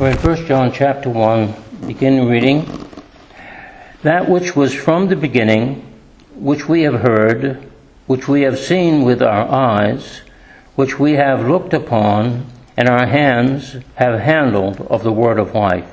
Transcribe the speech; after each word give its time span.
We're 0.00 0.12
in 0.12 0.16
1 0.16 0.46
John 0.46 0.72
chapter 0.72 1.10
1, 1.10 1.54
begin 1.86 2.26
reading. 2.26 2.88
That 4.02 4.30
which 4.30 4.56
was 4.56 4.74
from 4.74 5.08
the 5.08 5.14
beginning, 5.14 5.94
which 6.36 6.66
we 6.66 6.84
have 6.84 7.02
heard, 7.02 7.70
which 8.06 8.26
we 8.26 8.40
have 8.40 8.58
seen 8.58 9.02
with 9.02 9.20
our 9.20 9.46
eyes, 9.46 10.22
which 10.74 10.98
we 10.98 11.12
have 11.16 11.46
looked 11.46 11.74
upon, 11.74 12.46
and 12.78 12.88
our 12.88 13.04
hands 13.04 13.76
have 13.96 14.20
handled 14.20 14.80
of 14.88 15.02
the 15.02 15.12
word 15.12 15.38
of 15.38 15.54
life. 15.54 15.92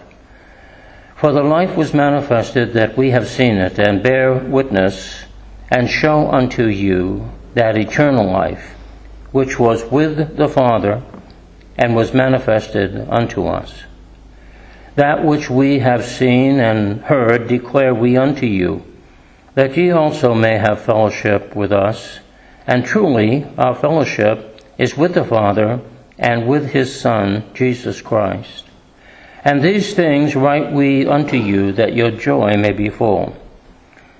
For 1.18 1.34
the 1.34 1.44
life 1.44 1.76
was 1.76 1.94
manifested 1.94 2.72
that 2.76 2.96
we 2.96 3.10
have 3.10 3.28
seen 3.28 3.58
it, 3.58 3.78
and 3.78 4.02
bear 4.02 4.36
witness, 4.36 5.26
and 5.70 5.90
show 5.90 6.32
unto 6.32 6.68
you 6.68 7.30
that 7.56 7.78
eternal 7.78 8.32
life, 8.32 8.74
which 9.34 9.60
was 9.60 9.84
with 9.92 10.38
the 10.38 10.48
Father, 10.48 11.04
and 11.78 11.94
was 11.94 12.14
manifested 12.14 13.06
unto 13.10 13.46
us. 13.46 13.84
That 14.98 15.24
which 15.24 15.48
we 15.48 15.78
have 15.78 16.04
seen 16.04 16.60
and 16.60 17.02
heard 17.02 17.48
declare 17.48 17.94
we 17.94 18.18
unto 18.18 18.48
you, 18.48 18.84
that 19.54 19.78
ye 19.78 19.92
also 19.92 20.34
may 20.34 20.58
have 20.58 20.82
fellowship 20.82 21.56
with 21.56 21.72
us. 21.72 22.18
And 22.66 22.84
truly, 22.84 23.46
our 23.60 23.76
fellowship 23.76 24.60
is 24.80 24.98
with 24.98 25.14
the 25.14 25.24
Father 25.24 25.82
and 26.18 26.48
with 26.48 26.72
his 26.72 27.00
Son, 27.00 27.44
Jesus 27.54 28.02
Christ. 28.02 28.66
And 29.46 29.62
these 29.62 29.94
things 29.94 30.36
write 30.36 30.74
we 30.74 31.06
unto 31.06 31.38
you, 31.38 31.72
that 31.74 31.94
your 31.94 32.10
joy 32.10 32.58
may 32.58 32.72
be 32.72 32.90
full. 32.90 33.38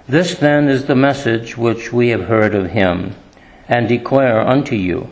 This 0.08 0.36
then 0.36 0.70
is 0.70 0.86
the 0.86 0.96
message 0.96 1.58
which 1.58 1.92
we 1.92 2.10
have 2.10 2.26
heard 2.26 2.54
of 2.54 2.70
him, 2.70 3.16
and 3.68 3.88
declare 3.88 4.42
unto 4.42 4.76
you, 4.76 5.10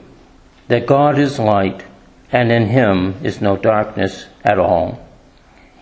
that 0.68 0.86
God 0.86 1.18
is 1.18 1.40
light, 1.40 1.86
and 2.32 2.52
in 2.52 2.68
him 2.68 3.16
is 3.24 3.42
no 3.42 3.58
darkness 3.58 4.28
at 4.44 4.60
all. 4.60 5.05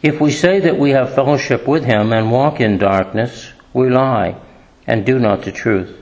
If 0.04 0.20
we 0.20 0.32
say 0.32 0.60
that 0.60 0.78
we 0.78 0.92
have 0.92 1.16
fellowship 1.16 1.66
with 1.66 1.86
him 1.86 2.12
and 2.12 2.30
walk 2.30 2.60
in 2.60 2.78
darkness, 2.78 3.54
we 3.74 3.90
lie 3.90 4.36
and 4.86 5.06
do 5.06 5.18
not 5.18 5.44
the 5.44 5.52
truth. 5.54 5.98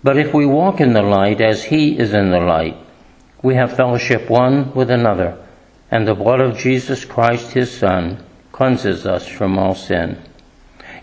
But 0.00 0.16
if 0.16 0.32
we 0.32 0.46
walk 0.46 0.80
in 0.80 0.92
the 0.92 1.02
light 1.02 1.40
as 1.40 1.64
he 1.64 1.98
is 1.98 2.14
in 2.14 2.30
the 2.30 2.38
light, 2.38 2.76
we 3.42 3.56
have 3.56 3.76
fellowship 3.76 4.30
one 4.30 4.72
with 4.74 4.92
another, 4.92 5.36
and 5.90 6.06
the 6.06 6.14
blood 6.14 6.40
of 6.40 6.56
Jesus 6.56 7.04
Christ 7.04 7.50
his 7.52 7.76
Son 7.76 8.24
cleanses 8.52 9.04
us 9.04 9.26
from 9.26 9.58
all 9.58 9.74
sin. 9.74 10.16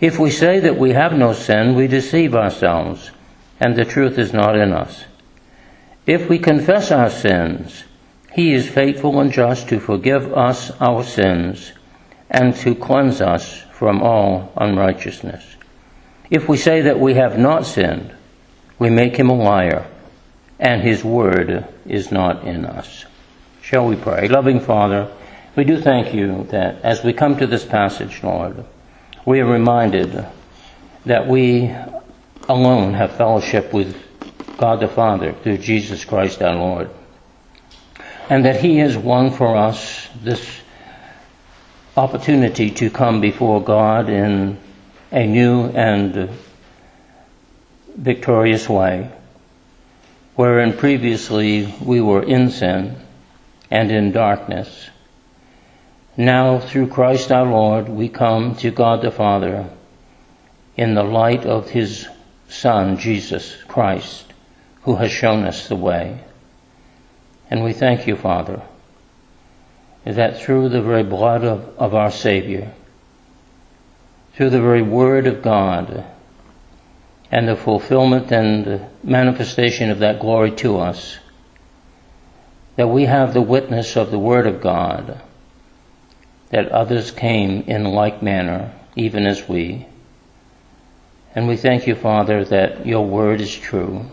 If 0.00 0.18
we 0.18 0.30
say 0.30 0.60
that 0.60 0.78
we 0.78 0.92
have 0.92 1.12
no 1.12 1.34
sin, 1.34 1.74
we 1.74 1.88
deceive 1.88 2.34
ourselves, 2.34 3.10
and 3.60 3.76
the 3.76 3.84
truth 3.84 4.18
is 4.18 4.32
not 4.32 4.56
in 4.56 4.72
us. 4.72 5.04
If 6.06 6.30
we 6.30 6.38
confess 6.38 6.90
our 6.90 7.10
sins, 7.10 7.84
he 8.32 8.54
is 8.54 8.66
faithful 8.66 9.20
and 9.20 9.30
just 9.30 9.68
to 9.68 9.78
forgive 9.78 10.32
us 10.32 10.70
our 10.80 11.04
sins 11.04 11.72
and 12.30 12.54
to 12.56 12.74
cleanse 12.74 13.20
us 13.20 13.62
from 13.72 14.02
all 14.02 14.52
unrighteousness. 14.56 15.56
If 16.30 16.48
we 16.48 16.56
say 16.56 16.82
that 16.82 17.00
we 17.00 17.14
have 17.14 17.38
not 17.38 17.64
sinned, 17.64 18.14
we 18.78 18.90
make 18.90 19.16
him 19.16 19.30
a 19.30 19.34
liar, 19.34 19.86
and 20.58 20.82
his 20.82 21.02
word 21.02 21.66
is 21.86 22.12
not 22.12 22.44
in 22.44 22.64
us. 22.64 23.06
Shall 23.62 23.86
we 23.86 23.96
pray? 23.96 24.28
Loving 24.28 24.60
Father, 24.60 25.10
we 25.56 25.64
do 25.64 25.80
thank 25.80 26.14
you 26.14 26.46
that 26.50 26.82
as 26.82 27.02
we 27.02 27.12
come 27.12 27.36
to 27.38 27.46
this 27.46 27.64
passage, 27.64 28.22
Lord, 28.22 28.64
we 29.24 29.40
are 29.40 29.46
reminded 29.46 30.26
that 31.06 31.26
we 31.26 31.74
alone 32.48 32.94
have 32.94 33.16
fellowship 33.16 33.72
with 33.72 33.96
God 34.56 34.80
the 34.80 34.88
Father 34.88 35.32
through 35.32 35.58
Jesus 35.58 36.04
Christ 36.04 36.42
our 36.42 36.54
Lord, 36.54 36.90
and 38.28 38.44
that 38.44 38.60
he 38.60 38.78
has 38.78 38.96
won 38.96 39.30
for 39.30 39.56
us 39.56 40.08
this 40.22 40.60
opportunity 41.98 42.70
to 42.70 42.90
come 42.90 43.20
before 43.20 43.60
God 43.60 44.08
in 44.08 44.56
a 45.10 45.26
new 45.26 45.64
and 45.64 46.30
victorious 47.96 48.68
way, 48.68 49.10
wherein 50.36 50.76
previously 50.76 51.74
we 51.82 52.00
were 52.00 52.22
in 52.22 52.50
sin 52.50 52.94
and 53.68 53.90
in 53.90 54.12
darkness. 54.12 54.90
Now, 56.16 56.60
through 56.60 56.86
Christ 56.86 57.32
our 57.32 57.46
Lord, 57.46 57.88
we 57.88 58.08
come 58.08 58.54
to 58.56 58.70
God 58.70 59.02
the 59.02 59.10
Father 59.10 59.68
in 60.76 60.94
the 60.94 61.02
light 61.02 61.46
of 61.46 61.68
His 61.70 62.06
Son, 62.48 62.98
Jesus 62.98 63.56
Christ, 63.66 64.32
who 64.82 64.94
has 64.94 65.10
shown 65.10 65.44
us 65.44 65.66
the 65.66 65.74
way. 65.74 66.20
And 67.50 67.64
we 67.64 67.72
thank 67.72 68.06
you, 68.06 68.14
Father, 68.14 68.62
is 70.08 70.16
that 70.16 70.40
through 70.40 70.70
the 70.70 70.80
very 70.80 71.02
blood 71.02 71.44
of, 71.44 71.68
of 71.76 71.94
our 71.94 72.10
Savior, 72.10 72.72
through 74.32 74.48
the 74.48 74.62
very 74.62 74.80
Word 74.80 75.26
of 75.26 75.42
God, 75.42 76.02
and 77.30 77.46
the 77.46 77.54
fulfillment 77.54 78.32
and 78.32 78.86
manifestation 79.04 79.90
of 79.90 79.98
that 79.98 80.18
glory 80.18 80.52
to 80.52 80.78
us, 80.78 81.18
that 82.76 82.88
we 82.88 83.04
have 83.04 83.34
the 83.34 83.42
witness 83.42 83.96
of 83.96 84.10
the 84.10 84.18
Word 84.18 84.46
of 84.46 84.62
God, 84.62 85.20
that 86.48 86.72
others 86.72 87.10
came 87.10 87.60
in 87.66 87.84
like 87.84 88.22
manner, 88.22 88.72
even 88.96 89.26
as 89.26 89.46
we. 89.46 89.86
And 91.34 91.46
we 91.46 91.58
thank 91.58 91.86
you, 91.86 91.94
Father, 91.94 92.46
that 92.46 92.86
your 92.86 93.04
Word 93.04 93.42
is 93.42 93.54
true, 93.54 94.06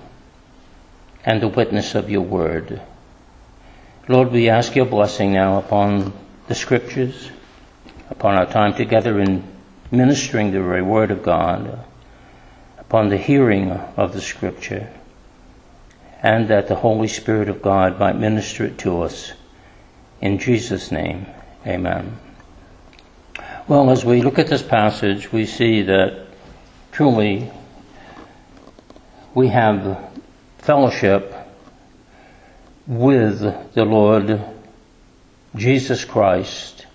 and 1.23 1.41
the 1.41 1.47
witness 1.47 1.95
of 1.95 2.09
your 2.09 2.23
Word. 2.23 2.81
Lord, 4.07 4.31
we 4.31 4.49
ask 4.49 4.75
your 4.75 4.85
blessing 4.85 5.33
now 5.33 5.57
upon 5.57 6.13
the 6.47 6.53
scriptures, 6.53 7.31
upon 8.11 8.35
our 8.35 8.45
time 8.45 8.75
together 8.75 9.19
in 9.19 9.43
ministering 9.89 10.51
the 10.51 10.61
very 10.61 10.83
word 10.83 11.09
of 11.09 11.23
God, 11.23 11.83
upon 12.77 13.09
the 13.09 13.17
hearing 13.17 13.71
of 13.71 14.13
the 14.13 14.21
scripture, 14.21 14.91
and 16.21 16.49
that 16.49 16.67
the 16.67 16.75
Holy 16.75 17.07
Spirit 17.07 17.49
of 17.49 17.63
God 17.63 17.99
might 17.99 18.15
minister 18.15 18.65
it 18.65 18.77
to 18.79 19.01
us. 19.01 19.33
In 20.21 20.37
Jesus' 20.37 20.91
name, 20.91 21.25
amen. 21.65 22.19
Well, 23.67 23.89
as 23.89 24.05
we 24.05 24.21
look 24.21 24.37
at 24.37 24.49
this 24.49 24.61
passage, 24.61 25.31
we 25.31 25.47
see 25.47 25.81
that 25.81 26.27
truly 26.91 27.51
we 29.33 29.47
have 29.47 30.11
fellowship 30.59 31.44
with 32.87 33.39
the 33.73 33.85
Lord 33.85 34.41
Jesus 35.55 36.05
Christ. 36.05 36.85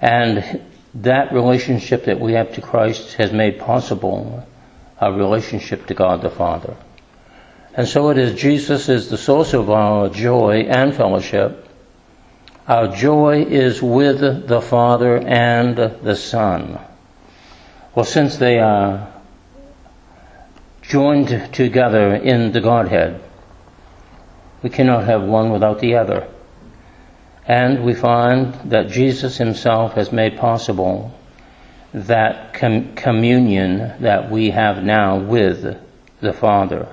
And 0.00 0.62
that 0.94 1.32
relationship 1.32 2.04
that 2.04 2.20
we 2.20 2.34
have 2.34 2.54
to 2.54 2.60
Christ 2.60 3.14
has 3.14 3.32
made 3.32 3.58
possible 3.58 4.46
our 5.00 5.12
relationship 5.12 5.86
to 5.86 5.94
God 5.94 6.22
the 6.22 6.30
Father. 6.30 6.76
And 7.74 7.88
so 7.88 8.10
it 8.10 8.18
is 8.18 8.38
Jesus 8.38 8.88
is 8.88 9.08
the 9.08 9.16
source 9.16 9.54
of 9.54 9.70
our 9.70 10.08
joy 10.10 10.66
and 10.68 10.94
fellowship. 10.94 11.68
Our 12.68 12.94
joy 12.94 13.44
is 13.44 13.82
with 13.82 14.46
the 14.46 14.60
Father 14.60 15.16
and 15.16 15.76
the 15.76 16.14
Son. 16.14 16.78
Well, 17.94 18.04
since 18.04 18.36
they 18.36 18.58
are 18.58 19.12
joined 20.82 21.54
together 21.54 22.14
in 22.14 22.52
the 22.52 22.60
Godhead, 22.60 23.21
we 24.62 24.70
cannot 24.70 25.04
have 25.04 25.22
one 25.22 25.50
without 25.50 25.80
the 25.80 25.96
other. 25.96 26.28
And 27.46 27.84
we 27.84 27.94
find 27.94 28.54
that 28.70 28.88
Jesus 28.88 29.36
himself 29.36 29.94
has 29.94 30.12
made 30.12 30.38
possible 30.38 31.12
that 31.92 32.54
com- 32.54 32.94
communion 32.94 34.02
that 34.02 34.30
we 34.30 34.50
have 34.50 34.82
now 34.82 35.18
with 35.18 35.78
the 36.20 36.32
Father. 36.32 36.88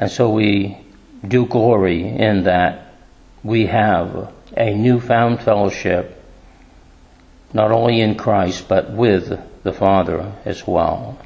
And 0.00 0.10
so 0.10 0.30
we 0.30 0.78
do 1.26 1.46
glory 1.46 2.02
in 2.02 2.44
that 2.44 2.94
we 3.42 3.66
have 3.66 4.32
a 4.56 4.74
newfound 4.74 5.40
fellowship, 5.42 6.22
not 7.52 7.70
only 7.70 8.00
in 8.00 8.16
Christ, 8.16 8.68
but 8.68 8.90
with 8.90 9.40
the 9.62 9.72
Father 9.72 10.32
as 10.44 10.66
well. 10.66 11.18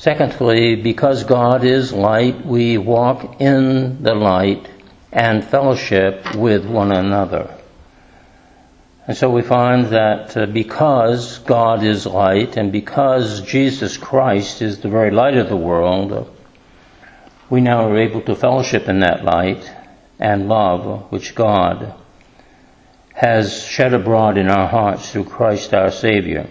Secondly, 0.00 0.76
because 0.76 1.24
God 1.24 1.62
is 1.62 1.92
light, 1.92 2.46
we 2.46 2.78
walk 2.78 3.38
in 3.38 4.02
the 4.02 4.14
light 4.14 4.66
and 5.12 5.44
fellowship 5.44 6.34
with 6.34 6.64
one 6.64 6.90
another. 6.90 7.54
And 9.06 9.14
so 9.14 9.28
we 9.28 9.42
find 9.42 9.88
that 9.88 10.34
uh, 10.34 10.46
because 10.46 11.40
God 11.40 11.84
is 11.84 12.06
light 12.06 12.56
and 12.56 12.72
because 12.72 13.42
Jesus 13.42 13.98
Christ 13.98 14.62
is 14.62 14.80
the 14.80 14.88
very 14.88 15.10
light 15.10 15.36
of 15.36 15.50
the 15.50 15.56
world, 15.58 16.34
we 17.50 17.60
now 17.60 17.90
are 17.90 17.98
able 17.98 18.22
to 18.22 18.34
fellowship 18.34 18.88
in 18.88 19.00
that 19.00 19.22
light 19.22 19.70
and 20.18 20.48
love 20.48 21.12
which 21.12 21.34
God 21.34 21.92
has 23.12 23.62
shed 23.64 23.92
abroad 23.92 24.38
in 24.38 24.48
our 24.48 24.66
hearts 24.66 25.12
through 25.12 25.24
Christ 25.24 25.74
our 25.74 25.90
Savior. 25.90 26.48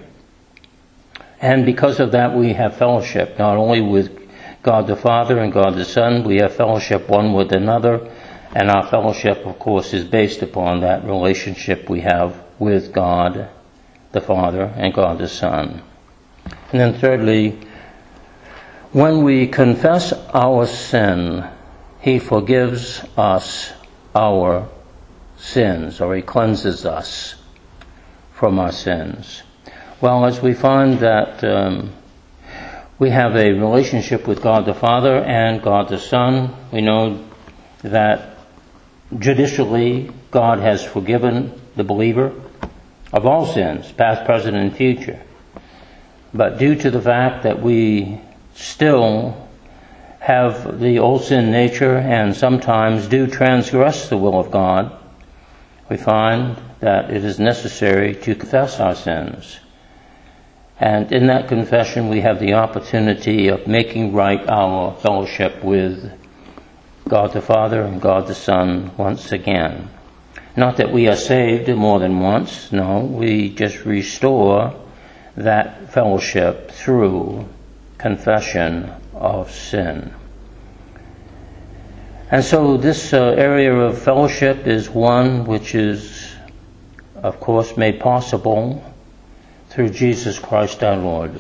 And 1.42 1.66
because 1.66 2.00
of 2.00 2.12
that, 2.12 2.36
we 2.36 2.54
have 2.54 2.78
fellowship, 2.78 3.40
not 3.40 3.56
only 3.56 3.82
with 3.82 4.18
God 4.62 4.88
the 4.88 4.96
Father 4.96 5.40
and 5.40 5.54
God 5.54 5.76
the 5.76 5.86
Son, 5.86 6.24
we 6.24 6.38
have 6.38 6.54
fellowship 6.54 7.08
one 7.08 7.34
with 7.34 7.54
another, 7.54 8.10
And 8.54 8.72
our 8.72 8.88
fellowship, 8.88 9.46
of 9.46 9.60
course, 9.60 9.94
is 9.94 10.04
based 10.06 10.42
upon 10.42 10.82
that 10.82 11.06
relationship 11.06 11.88
we 11.88 12.02
have 12.02 12.44
with 12.58 12.92
God 12.92 13.48
the 14.12 14.22
Father 14.22 14.74
and 14.76 14.94
God 14.94 15.20
the 15.20 15.28
Son. 15.28 15.84
And 16.72 16.80
then 16.80 16.94
thirdly, 16.96 17.60
when 18.92 19.24
we 19.24 19.46
confess 19.48 20.14
our 20.34 20.66
sin, 20.66 21.48
He 22.02 22.18
forgives 22.18 23.06
us 23.16 23.72
our 24.16 24.68
sins, 25.38 26.02
or 26.02 26.16
He 26.16 26.24
cleanses 26.24 26.88
us 26.88 27.36
from 28.34 28.58
our 28.58 28.72
sins. 28.72 29.44
Well, 30.02 30.24
as 30.24 30.42
we 30.42 30.54
find 30.54 31.00
that 31.00 31.44
um, 31.44 31.92
we 33.00 33.10
have 33.10 33.36
a 33.36 33.52
relationship 33.52 34.30
with 34.30 34.42
God 34.42 34.66
the 34.66 34.74
Father 34.74 35.18
and 35.18 35.62
God 35.62 35.90
the 35.90 35.98
Son, 35.98 36.56
we 36.72 36.80
know 36.80 37.22
that 37.82 38.38
judicially 39.18 40.10
God 40.32 40.60
has 40.60 40.86
forgiven 40.86 41.52
the 41.76 41.84
believer 41.84 42.32
of 43.12 43.26
all 43.26 43.46
sins, 43.46 43.92
past, 43.92 44.24
present, 44.24 44.56
and 44.56 44.74
future. 44.74 45.22
But 46.34 46.60
due 46.60 46.76
to 46.76 46.90
the 46.90 47.02
fact 47.02 47.44
that 47.44 47.62
we 47.62 48.22
still 48.56 49.50
have 50.22 50.80
the 50.80 51.00
old 51.00 51.26
sin 51.26 51.52
nature 51.52 51.98
and 51.98 52.34
sometimes 52.34 53.10
do 53.10 53.28
transgress 53.28 54.08
the 54.08 54.16
will 54.16 54.40
of 54.40 54.50
God, 54.50 54.98
we 55.90 55.98
find 55.98 56.56
that 56.80 57.12
it 57.12 57.26
is 57.26 57.38
necessary 57.38 58.16
to 58.16 58.34
confess 58.34 58.80
our 58.80 58.96
sins. 58.96 59.60
And 60.80 61.12
in 61.12 61.28
that 61.28 61.50
confession, 61.50 62.08
we 62.08 62.22
have 62.22 62.40
the 62.40 62.54
opportunity 62.54 63.50
of 63.50 63.68
making 63.68 64.14
right 64.14 64.48
our 64.48 64.96
fellowship 64.96 65.62
with 65.62 66.12
God 67.08 67.34
the 67.34 67.42
Father 67.42 67.82
and 67.82 68.02
God 68.02 68.28
the 68.28 68.36
Son 68.36 68.92
once 68.96 69.34
again. 69.34 69.90
Not 70.56 70.78
that 70.78 70.92
we 70.92 71.10
are 71.10 71.18
saved 71.18 71.68
more 71.70 72.00
than 72.00 72.20
once, 72.22 72.72
no, 72.72 73.00
we 73.00 73.50
just 73.50 73.84
restore 73.84 74.74
that 75.36 75.92
fellowship 75.92 76.72
through 76.72 77.48
confession 77.98 78.92
of 79.14 79.52
sin. 79.52 80.14
And 82.32 82.44
so 82.44 82.78
this 82.78 83.12
uh, 83.14 83.36
area 83.38 83.74
of 83.74 84.02
fellowship 84.02 84.68
is 84.68 84.90
one 84.90 85.46
which 85.46 85.76
is, 85.76 86.36
of 87.16 87.40
course, 87.40 87.76
made 87.76 88.00
possible 88.00 88.84
through 89.70 89.90
Jesus 89.90 90.38
Christ 90.38 90.84
our 90.84 90.98
Lord. 90.98 91.40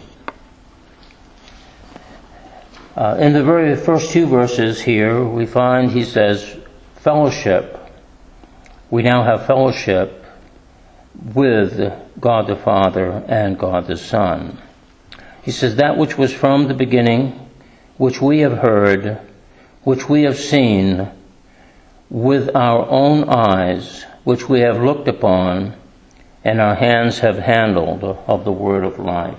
Uh, 2.95 3.17
in 3.19 3.33
the 3.33 3.43
very 3.43 3.75
first 3.75 4.11
two 4.11 4.25
verses 4.25 4.81
here, 4.81 5.23
we 5.23 5.45
find 5.45 5.91
he 5.91 6.03
says, 6.03 6.57
fellowship 6.95 7.79
we 8.89 9.03
now 9.03 9.23
have 9.23 9.45
fellowship 9.45 10.25
with 11.33 11.93
God 12.19 12.47
the 12.47 12.55
Father 12.55 13.23
and 13.27 13.59
God 13.59 13.85
the 13.85 13.97
Son. 13.97 14.57
He 15.43 15.51
says, 15.51 15.75
That 15.75 15.97
which 15.97 16.17
was 16.17 16.33
from 16.33 16.67
the 16.67 16.73
beginning, 16.73 17.49
which 17.97 18.19
we 18.19 18.39
have 18.39 18.57
heard, 18.57 19.19
which 19.83 20.09
we 20.09 20.23
have 20.23 20.39
seen 20.39 21.09
with 22.09 22.55
our 22.55 22.87
own 22.89 23.29
eyes, 23.29 24.05
which 24.23 24.49
we 24.49 24.61
have 24.61 24.81
looked 24.81 25.07
upon, 25.07 25.75
and 26.43 26.61
our 26.61 26.75
hands 26.75 27.19
have 27.19 27.37
handled 27.37 28.03
of 28.03 28.45
the 28.45 28.51
word 28.51 28.83
of 28.83 28.99
life. 28.99 29.37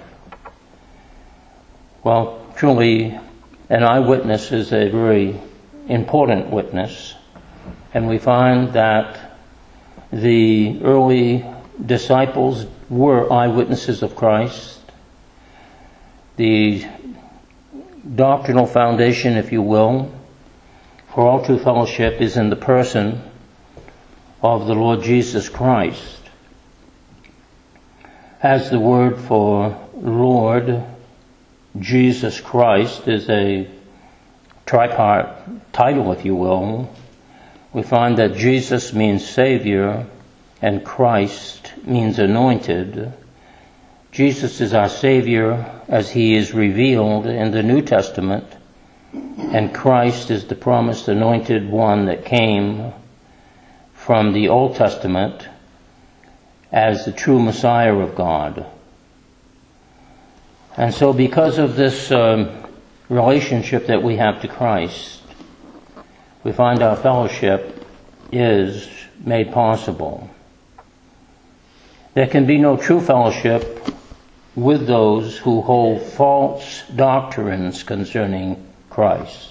Well, 2.04 2.46
truly, 2.56 3.18
an 3.68 3.84
eyewitness 3.84 4.52
is 4.52 4.72
a 4.72 4.88
very 4.88 5.40
important 5.88 6.50
witness, 6.50 7.14
and 7.94 8.08
we 8.08 8.18
find 8.18 8.72
that 8.74 9.18
the 10.12 10.80
early 10.82 11.44
disciples 11.84 12.66
were 12.88 13.32
eyewitnesses 13.32 14.02
of 14.02 14.16
Christ. 14.16 14.80
The 16.36 16.86
doctrinal 18.14 18.66
foundation, 18.66 19.36
if 19.36 19.52
you 19.52 19.62
will, 19.62 20.12
for 21.14 21.28
all 21.28 21.44
true 21.44 21.58
fellowship 21.58 22.20
is 22.20 22.36
in 22.36 22.50
the 22.50 22.56
person 22.56 23.22
of 24.42 24.66
the 24.66 24.74
Lord 24.74 25.02
Jesus 25.02 25.48
Christ. 25.48 26.19
As 28.42 28.70
the 28.70 28.80
word 28.80 29.18
for 29.18 29.78
Lord 29.92 30.82
Jesus 31.78 32.40
Christ 32.40 33.06
is 33.06 33.28
a 33.28 33.68
tripart 34.64 35.60
title, 35.74 36.10
if 36.12 36.24
you 36.24 36.34
will, 36.34 36.90
we 37.74 37.82
find 37.82 38.16
that 38.16 38.36
Jesus 38.36 38.94
means 38.94 39.28
Savior 39.28 40.06
and 40.62 40.82
Christ 40.82 41.74
means 41.84 42.18
anointed. 42.18 43.12
Jesus 44.10 44.62
is 44.62 44.72
our 44.72 44.88
Savior 44.88 45.70
as 45.86 46.10
He 46.10 46.34
is 46.34 46.54
revealed 46.54 47.26
in 47.26 47.50
the 47.50 47.62
New 47.62 47.82
Testament, 47.82 48.46
and 49.12 49.74
Christ 49.74 50.30
is 50.30 50.46
the 50.46 50.54
promised 50.54 51.08
anointed 51.08 51.68
one 51.68 52.06
that 52.06 52.24
came 52.24 52.94
from 53.92 54.32
the 54.32 54.48
Old 54.48 54.76
Testament 54.76 55.46
as 56.72 57.04
the 57.04 57.12
true 57.12 57.40
Messiah 57.40 57.94
of 57.94 58.14
God. 58.14 58.66
And 60.76 60.94
so, 60.94 61.12
because 61.12 61.58
of 61.58 61.76
this 61.76 62.10
um, 62.12 62.50
relationship 63.08 63.86
that 63.86 64.02
we 64.02 64.16
have 64.16 64.40
to 64.42 64.48
Christ, 64.48 65.22
we 66.44 66.52
find 66.52 66.82
our 66.82 66.96
fellowship 66.96 67.84
is 68.32 68.88
made 69.18 69.52
possible. 69.52 70.30
There 72.14 72.28
can 72.28 72.46
be 72.46 72.58
no 72.58 72.76
true 72.76 73.00
fellowship 73.00 73.88
with 74.54 74.86
those 74.86 75.38
who 75.38 75.60
hold 75.60 76.02
false 76.02 76.82
doctrines 76.94 77.82
concerning 77.82 78.64
Christ. 78.88 79.48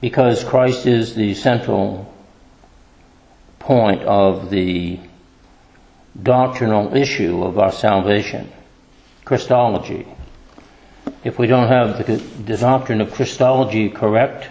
Because 0.00 0.44
Christ 0.44 0.86
is 0.86 1.14
the 1.14 1.34
central 1.34 2.12
point 3.66 4.00
of 4.04 4.48
the 4.48 4.96
doctrinal 6.22 6.96
issue 6.96 7.42
of 7.42 7.58
our 7.58 7.72
salvation. 7.72 8.52
Christology. 9.24 10.06
If 11.24 11.36
we 11.36 11.48
don't 11.48 11.66
have 11.66 12.06
the, 12.06 12.16
the 12.44 12.56
doctrine 12.56 13.00
of 13.00 13.12
Christology 13.12 13.90
correct, 13.90 14.48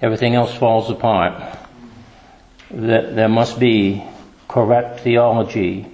everything 0.00 0.34
else 0.34 0.54
falls 0.54 0.90
apart. 0.90 1.58
That 2.70 3.14
There 3.14 3.28
must 3.28 3.60
be 3.60 4.02
correct 4.48 5.00
theology 5.00 5.86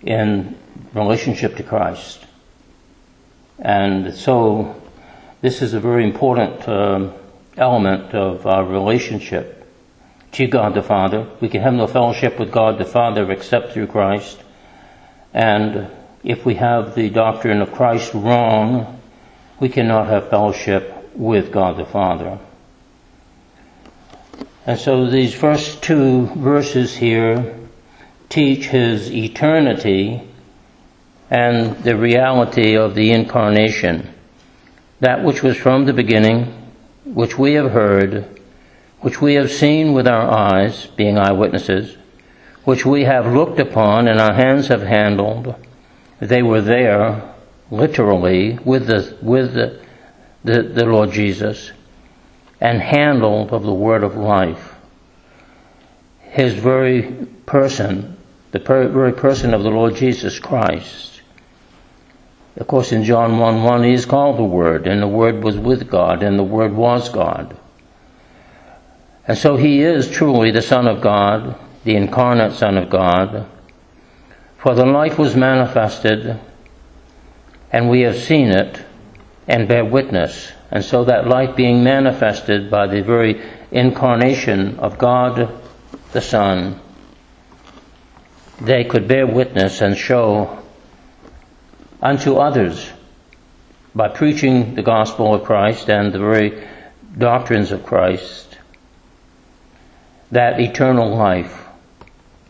in 0.00 0.56
relationship 0.94 1.56
to 1.56 1.62
Christ. 1.62 2.24
And 3.58 4.14
so 4.14 4.82
this 5.42 5.60
is 5.60 5.74
a 5.74 5.80
very 5.80 6.04
important 6.04 6.66
uh, 6.66 7.10
element 7.58 8.14
of 8.14 8.46
our 8.46 8.64
relationship 8.64 9.59
to 10.32 10.46
God 10.46 10.74
the 10.74 10.82
Father. 10.82 11.28
We 11.40 11.48
can 11.48 11.62
have 11.62 11.74
no 11.74 11.86
fellowship 11.86 12.38
with 12.38 12.52
God 12.52 12.78
the 12.78 12.84
Father 12.84 13.30
except 13.30 13.72
through 13.72 13.88
Christ. 13.88 14.42
And 15.34 15.88
if 16.22 16.44
we 16.44 16.54
have 16.56 16.94
the 16.94 17.10
doctrine 17.10 17.62
of 17.62 17.72
Christ 17.72 18.14
wrong, 18.14 19.00
we 19.58 19.68
cannot 19.68 20.08
have 20.08 20.30
fellowship 20.30 21.10
with 21.14 21.52
God 21.52 21.76
the 21.76 21.84
Father. 21.84 22.38
And 24.66 24.78
so 24.78 25.08
these 25.08 25.34
first 25.34 25.82
two 25.82 26.26
verses 26.26 26.96
here 26.96 27.58
teach 28.28 28.66
his 28.66 29.10
eternity 29.10 30.22
and 31.30 31.76
the 31.82 31.96
reality 31.96 32.76
of 32.76 32.94
the 32.94 33.10
incarnation. 33.12 34.12
That 35.00 35.24
which 35.24 35.42
was 35.42 35.56
from 35.56 35.86
the 35.86 35.92
beginning, 35.92 36.72
which 37.04 37.38
we 37.38 37.54
have 37.54 37.70
heard, 37.70 38.39
which 39.00 39.20
we 39.20 39.34
have 39.34 39.50
seen 39.50 39.92
with 39.92 40.06
our 40.06 40.30
eyes, 40.30 40.86
being 40.96 41.18
eyewitnesses, 41.18 41.96
which 42.64 42.84
we 42.84 43.04
have 43.04 43.32
looked 43.32 43.58
upon 43.58 44.08
and 44.08 44.20
our 44.20 44.34
hands 44.34 44.68
have 44.68 44.82
handled, 44.82 45.54
they 46.20 46.42
were 46.42 46.60
there, 46.60 47.34
literally, 47.70 48.58
with 48.64 48.86
the, 48.86 49.16
with 49.22 49.54
the, 49.54 49.80
the, 50.44 50.62
the 50.62 50.84
Lord 50.84 51.12
Jesus 51.12 51.72
and 52.60 52.80
handled 52.80 53.52
of 53.52 53.62
the 53.62 53.72
word 53.72 54.04
of 54.04 54.16
life. 54.16 54.74
His 56.20 56.52
very 56.54 57.02
person, 57.46 58.16
the 58.52 58.60
per- 58.60 58.88
very 58.88 59.12
person 59.12 59.54
of 59.54 59.62
the 59.62 59.70
Lord 59.70 59.96
Jesus 59.96 60.38
Christ. 60.38 61.22
Of 62.56 62.66
course, 62.66 62.92
in 62.92 63.04
John 63.04 63.38
1 63.38 63.62
1, 63.62 63.82
he 63.84 63.94
is 63.94 64.04
called 64.04 64.36
the 64.36 64.44
Word, 64.44 64.86
and 64.86 65.00
the 65.00 65.08
Word 65.08 65.42
was 65.42 65.56
with 65.56 65.88
God, 65.88 66.22
and 66.22 66.38
the 66.38 66.44
Word 66.44 66.74
was 66.74 67.08
God. 67.08 67.56
And 69.30 69.38
so 69.38 69.56
he 69.56 69.80
is 69.80 70.10
truly 70.10 70.50
the 70.50 70.60
Son 70.60 70.88
of 70.88 71.00
God, 71.00 71.56
the 71.84 71.94
incarnate 71.94 72.54
Son 72.54 72.76
of 72.76 72.90
God. 72.90 73.46
For 74.58 74.74
the 74.74 74.84
life 74.84 75.20
was 75.20 75.36
manifested, 75.36 76.40
and 77.70 77.88
we 77.88 78.00
have 78.00 78.18
seen 78.18 78.48
it, 78.48 78.82
and 79.46 79.68
bear 79.68 79.84
witness 79.84 80.50
And 80.72 80.84
so 80.84 81.04
that 81.04 81.28
light 81.28 81.54
being 81.54 81.84
manifested 81.84 82.72
by 82.72 82.88
the 82.88 83.02
very 83.02 83.40
incarnation 83.70 84.80
of 84.80 84.98
God 84.98 85.62
the 86.10 86.20
Son, 86.20 86.80
they 88.60 88.82
could 88.82 89.06
bear 89.06 89.28
witness 89.28 89.80
and 89.80 89.96
show 89.96 90.58
unto 92.02 92.34
others 92.34 92.90
by 93.94 94.08
preaching 94.08 94.74
the 94.74 94.82
gospel 94.82 95.32
of 95.34 95.44
Christ 95.44 95.88
and 95.88 96.12
the 96.12 96.18
very 96.18 96.66
doctrines 97.16 97.70
of 97.70 97.86
Christ 97.86 98.49
that 100.30 100.60
eternal 100.60 101.14
life 101.14 101.66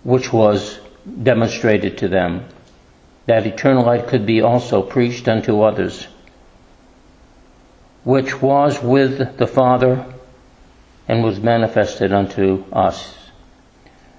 which 0.02 0.32
was 0.32 0.78
demonstrated 1.22 1.98
to 1.98 2.08
them, 2.08 2.44
that 3.26 3.46
eternal 3.46 3.84
life 3.84 4.08
could 4.08 4.26
be 4.26 4.40
also 4.40 4.82
preached 4.82 5.28
unto 5.28 5.62
others, 5.62 6.06
which 8.04 8.40
was 8.40 8.82
with 8.82 9.36
the 9.36 9.46
Father 9.46 10.04
and 11.08 11.22
was 11.22 11.40
manifested 11.40 12.12
unto 12.12 12.64
us. 12.72 13.14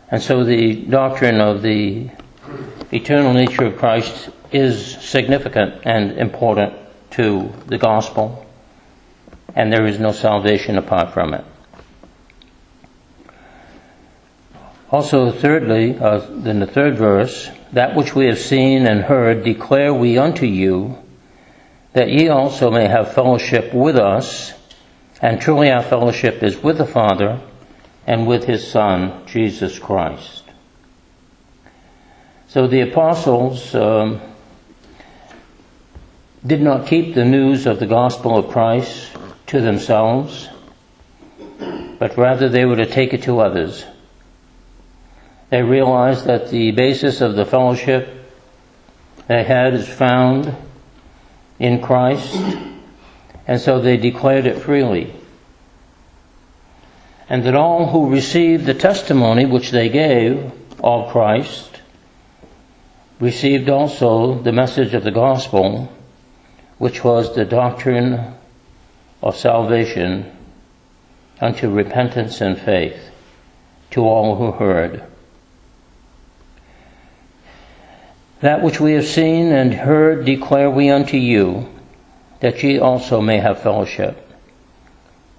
And 0.10 0.22
so 0.22 0.44
the 0.44 0.76
doctrine 0.76 1.40
of 1.40 1.62
the 1.62 2.10
eternal 2.92 3.34
nature 3.34 3.66
of 3.66 3.78
Christ 3.78 4.30
is 4.52 4.98
significant 4.98 5.82
and 5.84 6.18
important 6.18 6.74
to 7.12 7.52
the 7.68 7.78
gospel, 7.78 8.46
and 9.56 9.72
there 9.72 9.86
is 9.86 10.00
no 10.00 10.12
salvation 10.12 10.78
apart 10.78 11.14
from 11.14 11.34
it. 11.34 11.46
Also, 14.92 15.32
thirdly, 15.32 15.98
uh, 15.98 16.20
in 16.44 16.60
the 16.60 16.68
third 16.68 16.98
verse, 16.98 17.50
that 17.72 17.96
which 17.96 18.14
we 18.14 18.26
have 18.26 18.38
seen 18.38 18.86
and 18.86 19.02
heard 19.02 19.46
declare 19.46 19.94
we 19.94 20.18
unto 20.18 20.46
you, 20.46 20.98
that 21.94 22.10
ye 22.10 22.28
also 22.28 22.70
may 22.70 22.90
have 22.90 23.14
fellowship 23.14 23.74
with 23.74 23.96
us, 23.96 24.54
and 25.22 25.40
truly 25.40 25.72
our 25.72 25.82
fellowship 25.82 26.44
is 26.44 26.62
with 26.62 26.78
the 26.78 26.86
Father 26.86 27.40
and 28.06 28.28
with 28.28 28.44
his 28.44 28.70
Son, 28.70 29.26
Jesus 29.28 29.80
Christ. 29.80 30.44
So 32.50 32.68
the 32.68 32.82
apostles 32.82 33.74
um, 33.74 34.20
did 36.46 36.62
not 36.62 36.88
keep 36.88 37.16
the 37.16 37.24
news 37.24 37.66
of 37.66 37.80
the 37.80 37.88
gospel 37.88 38.38
of 38.38 38.50
Christ 38.50 39.10
to 39.48 39.62
themselves, 39.62 40.50
but 41.98 42.18
rather 42.18 42.50
they 42.50 42.66
were 42.66 42.76
to 42.76 42.86
take 42.86 43.14
it 43.14 43.24
to 43.24 43.40
others. 43.40 43.86
They 45.52 45.62
realized 45.62 46.26
that 46.26 46.50
the 46.50 46.72
basis 46.72 47.20
of 47.20 47.36
the 47.36 47.46
fellowship 47.46 48.08
they 49.28 49.44
had 49.44 49.74
is 49.74 49.86
found 49.88 50.56
in 51.60 51.82
Christ, 51.82 52.34
and 53.46 53.60
so 53.60 53.82
they 53.82 53.98
declared 53.98 54.46
it 54.46 54.60
freely. 54.60 55.14
And 57.28 57.44
that 57.44 57.54
all 57.54 57.88
who 57.88 58.10
received 58.10 58.66
the 58.66 58.74
testimony 58.74 59.46
which 59.46 59.72
they 59.72 59.90
gave 59.90 60.54
of 60.82 61.12
Christ 61.12 61.82
received 63.20 63.70
also 63.70 64.42
the 64.42 64.54
message 64.54 64.94
of 64.94 65.04
the 65.04 65.12
gospel, 65.12 65.92
which 66.78 67.04
was 67.04 67.36
the 67.36 67.46
doctrine 67.46 68.36
of 69.22 69.36
salvation 69.36 70.32
unto 71.42 71.70
repentance 71.70 72.40
and 72.40 72.58
faith 72.58 73.12
to 73.92 74.02
all 74.02 74.38
who 74.38 74.54
heard. 74.54 75.04
That 78.42 78.64
which 78.64 78.80
we 78.80 78.94
have 78.94 79.06
seen 79.06 79.52
and 79.52 79.72
heard 79.74 80.26
declare 80.26 80.70
we 80.70 80.90
unto 80.90 81.18
you, 81.18 81.70
that 82.40 82.62
ye 82.64 82.80
also 82.80 83.22
may 83.22 83.38
have 83.38 83.62
fellowship. 83.62 84.28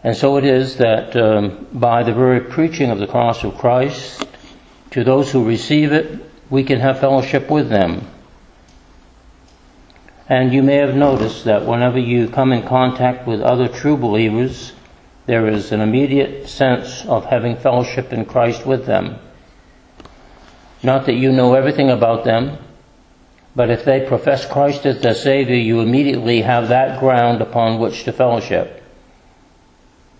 And 0.04 0.16
so 0.16 0.36
it 0.36 0.44
is 0.44 0.76
that 0.76 1.16
um, 1.16 1.66
by 1.72 2.04
the 2.04 2.12
very 2.12 2.40
preaching 2.40 2.90
of 2.90 2.98
the 2.98 3.08
cross 3.08 3.42
of 3.42 3.58
Christ, 3.58 4.26
to 4.90 5.02
those 5.02 5.32
who 5.32 5.44
receive 5.44 5.92
it, 5.92 6.20
we 6.48 6.62
can 6.62 6.78
have 6.78 7.00
fellowship 7.00 7.50
with 7.50 7.68
them. 7.68 8.06
And 10.28 10.52
you 10.52 10.62
may 10.62 10.76
have 10.76 10.94
noticed 10.94 11.44
that 11.44 11.66
whenever 11.66 11.98
you 11.98 12.28
come 12.28 12.52
in 12.52 12.62
contact 12.62 13.26
with 13.26 13.40
other 13.40 13.66
true 13.66 13.96
believers, 13.96 14.72
there 15.26 15.48
is 15.48 15.72
an 15.72 15.80
immediate 15.80 16.48
sense 16.48 17.04
of 17.06 17.26
having 17.26 17.56
fellowship 17.56 18.12
in 18.12 18.24
Christ 18.24 18.64
with 18.64 18.86
them. 18.86 19.18
Not 20.84 21.06
that 21.06 21.14
you 21.14 21.32
know 21.32 21.54
everything 21.54 21.90
about 21.90 22.24
them, 22.24 22.58
but 23.54 23.70
if 23.70 23.84
they 23.84 24.06
profess 24.06 24.46
Christ 24.46 24.86
as 24.86 25.00
their 25.00 25.14
Savior, 25.14 25.56
you 25.56 25.80
immediately 25.80 26.40
have 26.42 26.68
that 26.68 27.00
ground 27.00 27.42
upon 27.42 27.78
which 27.78 28.04
to 28.04 28.12
fellowship. 28.12 28.82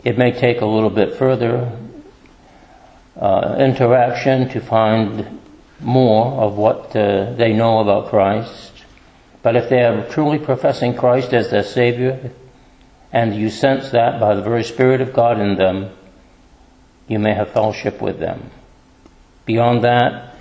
It 0.04 0.18
may 0.18 0.32
take 0.32 0.60
a 0.60 0.66
little 0.66 0.90
bit 0.90 1.16
further 1.16 1.78
uh, 3.16 3.56
interaction 3.58 4.48
to 4.50 4.60
find 4.60 5.40
more 5.80 6.42
of 6.42 6.56
what 6.56 6.94
uh, 6.94 7.32
they 7.32 7.52
know 7.52 7.80
about 7.80 8.10
Christ. 8.10 8.72
But 9.42 9.56
if 9.56 9.68
they 9.68 9.82
are 9.82 10.08
truly 10.10 10.38
professing 10.38 10.96
Christ 10.96 11.32
as 11.32 11.50
their 11.50 11.64
Savior, 11.64 12.32
and 13.12 13.34
you 13.34 13.50
sense 13.50 13.90
that 13.90 14.20
by 14.20 14.34
the 14.34 14.42
very 14.42 14.64
Spirit 14.64 15.00
of 15.00 15.12
God 15.12 15.40
in 15.40 15.56
them, 15.56 15.90
you 17.08 17.18
may 17.18 17.34
have 17.34 17.50
fellowship 17.50 18.00
with 18.00 18.18
them. 18.18 18.50
Beyond 19.44 19.84
that, 19.84 20.31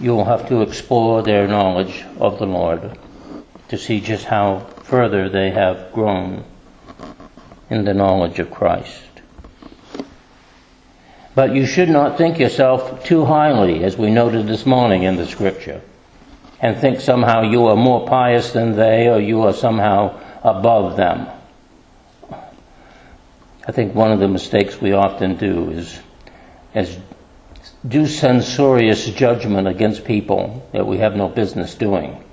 you'll 0.00 0.24
have 0.24 0.48
to 0.48 0.62
explore 0.62 1.22
their 1.22 1.46
knowledge 1.46 2.04
of 2.18 2.38
the 2.38 2.46
Lord 2.46 2.98
to 3.68 3.78
see 3.78 4.00
just 4.00 4.24
how 4.24 4.60
further 4.84 5.28
they 5.28 5.50
have 5.50 5.92
grown 5.92 6.44
in 7.70 7.84
the 7.84 7.94
knowledge 7.94 8.38
of 8.38 8.50
Christ. 8.50 9.02
But 11.34 11.54
you 11.54 11.66
should 11.66 11.88
not 11.88 12.18
think 12.18 12.38
yourself 12.38 13.04
too 13.04 13.24
highly, 13.24 13.84
as 13.84 13.96
we 13.96 14.10
noted 14.10 14.46
this 14.46 14.66
morning 14.66 15.04
in 15.04 15.16
the 15.16 15.26
scripture, 15.26 15.80
and 16.60 16.76
think 16.76 17.00
somehow 17.00 17.42
you 17.42 17.66
are 17.66 17.76
more 17.76 18.08
pious 18.08 18.52
than 18.52 18.74
they 18.74 19.08
or 19.08 19.20
you 19.20 19.42
are 19.42 19.52
somehow 19.52 20.18
above 20.42 20.96
them. 20.96 21.28
I 23.66 23.72
think 23.72 23.94
one 23.94 24.10
of 24.10 24.18
the 24.18 24.28
mistakes 24.28 24.80
we 24.80 24.94
often 24.94 25.36
do 25.36 25.70
is, 25.70 26.00
as 26.74 26.98
do 27.86 28.06
censorious 28.06 29.06
judgment 29.06 29.68
against 29.68 30.04
people 30.04 30.68
that 30.72 30.86
we 30.86 30.98
have 30.98 31.14
no 31.14 31.28
business 31.28 31.74
doing. 31.74 32.24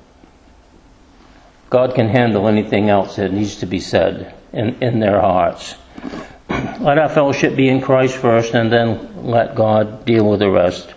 God 1.70 1.94
can 1.94 2.08
handle 2.08 2.48
anything 2.48 2.90
else 2.90 3.18
that 3.18 3.32
needs 3.32 3.58
to 3.58 3.66
be 3.66 3.80
said 3.80 4.34
in, 4.54 4.82
in 4.82 5.00
their 5.00 5.20
hearts. 5.20 5.76
Let 6.50 6.98
our 6.98 7.10
fellowship 7.10 7.56
be 7.56 7.70
in 7.70 7.82
Christ 7.82 8.18
first 8.18 8.54
and 8.54 8.72
then 8.72 9.26
let 9.26 9.56
God 9.56 10.06
deal 10.06 10.30
with 10.30 10.40
the 10.40 10.50
rest. 10.50 10.94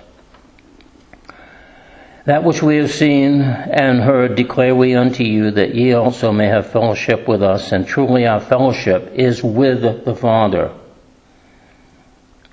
That 2.27 2.45
which 2.45 2.63
we 2.63 2.77
have 2.77 2.91
seen 2.91 3.41
and 3.41 4.01
heard 4.01 4.35
declare 4.35 4.75
we 4.75 4.95
unto 4.95 5.25
you 5.25 5.51
that 5.53 5.75
ye 5.75 5.95
also 5.95 6.31
may 6.31 6.47
have 6.47 6.71
fellowship 6.71 7.27
with 7.27 7.43
us 7.43 7.73
and 7.73 7.87
truly 7.87 8.27
our 8.27 8.41
fellowship 8.41 9.13
is 9.15 9.43
with 9.43 10.05
the 10.05 10.15
Father 10.15 10.71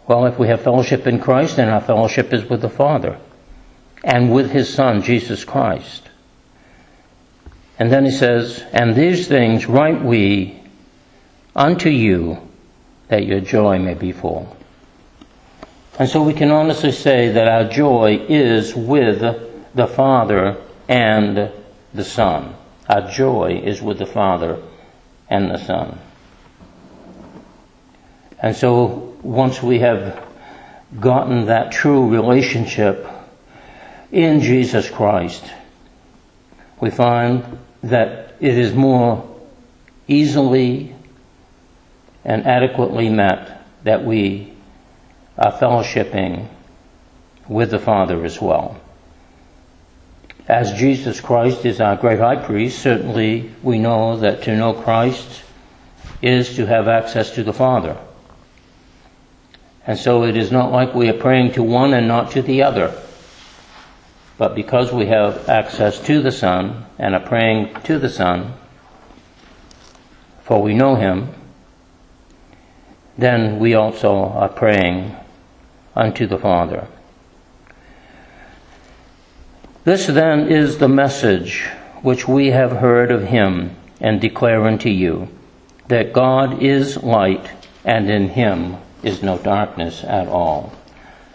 well, 0.07 0.25
if 0.25 0.38
we 0.38 0.47
have 0.47 0.62
fellowship 0.62 1.07
in 1.07 1.19
Christ, 1.19 1.55
then 1.55 1.69
our 1.69 1.81
fellowship 1.81 2.33
is 2.33 2.45
with 2.45 2.62
the 2.62 2.69
Father 2.69 3.17
and 4.03 4.31
with 4.31 4.51
His 4.51 4.71
Son, 4.71 5.01
Jesus 5.01 5.43
Christ. 5.43 6.09
And 7.79 7.91
then 7.91 8.05
he 8.05 8.12
says, 8.12 8.63
And 8.71 8.95
these 8.95 9.27
things 9.27 9.65
write 9.65 10.03
we 10.03 10.62
unto 11.55 11.89
you 11.89 12.38
that 13.07 13.25
your 13.25 13.41
joy 13.41 13.79
may 13.79 13.95
be 13.95 14.12
full. 14.12 14.55
And 15.97 16.09
so 16.09 16.24
we 16.24 16.33
can 16.33 16.51
honestly 16.51 16.91
say 16.91 17.29
that 17.29 17.47
our 17.47 17.69
joy 17.69 18.25
is 18.29 18.75
with 18.75 19.21
the 19.74 19.88
Father 19.88 20.57
and 20.88 21.51
the 21.93 22.03
Son. 22.03 22.55
Our 22.88 23.09
joy 23.09 23.62
is 23.63 23.81
with 23.81 24.00
the 24.00 24.05
Father 24.05 24.62
and 25.29 25.50
the 25.50 25.57
Son. 25.57 26.00
And 28.41 28.55
so 28.55 29.14
once 29.25 29.62
we 29.62 29.79
have 29.79 30.24
gotten 31.00 31.48
that 31.48 31.72
true 31.72 32.10
relationship 32.10 33.08
in 34.12 34.39
Jesus 34.41 34.88
Christ, 34.88 35.44
we 36.79 36.91
find 36.91 37.58
that 37.82 38.36
it 38.39 38.58
is 38.58 38.74
more 38.74 39.27
easily 40.08 40.96
and 42.24 42.46
adequately 42.46 43.10
met 43.10 43.65
that 43.84 44.05
we 44.05 44.53
are 45.38 45.51
fellowshipping 45.53 46.48
with 47.48 47.72
the 47.72 47.79
Father 47.79 48.24
as 48.25 48.39
well. 48.39 48.79
As 50.48 50.74
Jesus 50.74 51.20
Christ 51.20 51.65
is 51.65 51.82
our 51.82 51.96
great 51.96 52.20
high 52.20 52.36
priest, 52.36 52.79
certainly 52.79 53.51
we 53.63 53.79
know 53.79 54.17
that 54.17 54.44
to 54.44 54.55
know 54.55 54.74
Christ 54.74 55.44
is 56.22 56.55
to 56.58 56.67
have 56.67 56.88
access 56.88 57.32
to 57.32 57.44
the 57.44 57.53
Father. 57.53 57.98
And 59.88 60.00
so 60.00 60.24
it 60.24 60.36
is 60.36 60.51
not 60.51 60.72
like 60.72 60.96
we 60.96 61.10
are 61.10 61.13
praying 61.13 61.54
to 61.54 61.63
one 61.63 61.94
and 61.94 62.08
not 62.08 62.32
to 62.32 62.42
the 62.42 62.63
other. 62.63 63.00
But 64.38 64.56
because 64.56 64.92
we 64.92 65.06
have 65.08 65.48
access 65.48 66.00
to 66.01 66.22
the 66.22 66.32
Son 66.32 66.86
and 66.98 67.13
are 67.13 67.20
praying 67.20 67.74
to 67.84 68.00
the 68.00 68.10
Son, 68.10 68.54
for 70.44 70.62
we 70.62 70.74
know 70.74 70.96
him, 70.96 71.30
then 73.18 73.60
we 73.60 73.74
also 73.74 74.15
are 74.15 74.50
praying 74.50 75.15
unto 75.96 76.27
the 76.27 76.38
Father. 76.38 76.88
This 79.86 80.08
then 80.08 80.51
is 80.51 80.80
the 80.80 80.89
message 80.89 81.68
which 82.01 82.27
we 82.27 82.48
have 82.48 82.72
heard 82.72 83.12
of 83.12 83.27
him 83.27 83.75
and 84.01 84.20
declare 84.20 84.65
unto 84.65 84.89
you 84.89 85.30
that 85.88 86.12
God 86.12 86.62
is 86.62 87.01
light 87.04 87.51
and 87.86 88.10
in 88.10 88.30
him 88.30 88.77
is 89.05 89.24
no 89.24 89.38
darkness 89.38 90.03
at 90.03 90.27
all. 90.27 90.74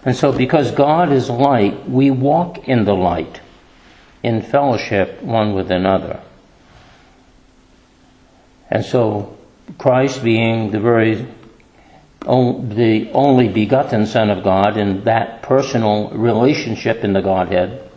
And 0.04 0.16
so, 0.16 0.32
because 0.32 0.72
God 0.72 1.12
is 1.12 1.30
light, 1.30 1.88
we 1.88 2.10
walk 2.10 2.68
in 2.68 2.84
the 2.84 2.94
light, 2.94 3.40
in 4.22 4.42
fellowship 4.42 5.22
one 5.22 5.54
with 5.54 5.70
another. 5.70 6.20
And 8.70 8.84
so, 8.84 9.36
Christ 9.78 10.22
being 10.24 10.70
the 10.70 10.80
very 10.80 11.26
the 12.22 13.10
only 13.14 13.48
begotten 13.48 14.06
Son 14.06 14.28
of 14.28 14.44
God 14.44 14.76
in 14.76 15.04
that 15.04 15.42
personal 15.42 16.10
relationship 16.10 17.02
in 17.02 17.14
the 17.14 17.22
Godhead, 17.22 17.90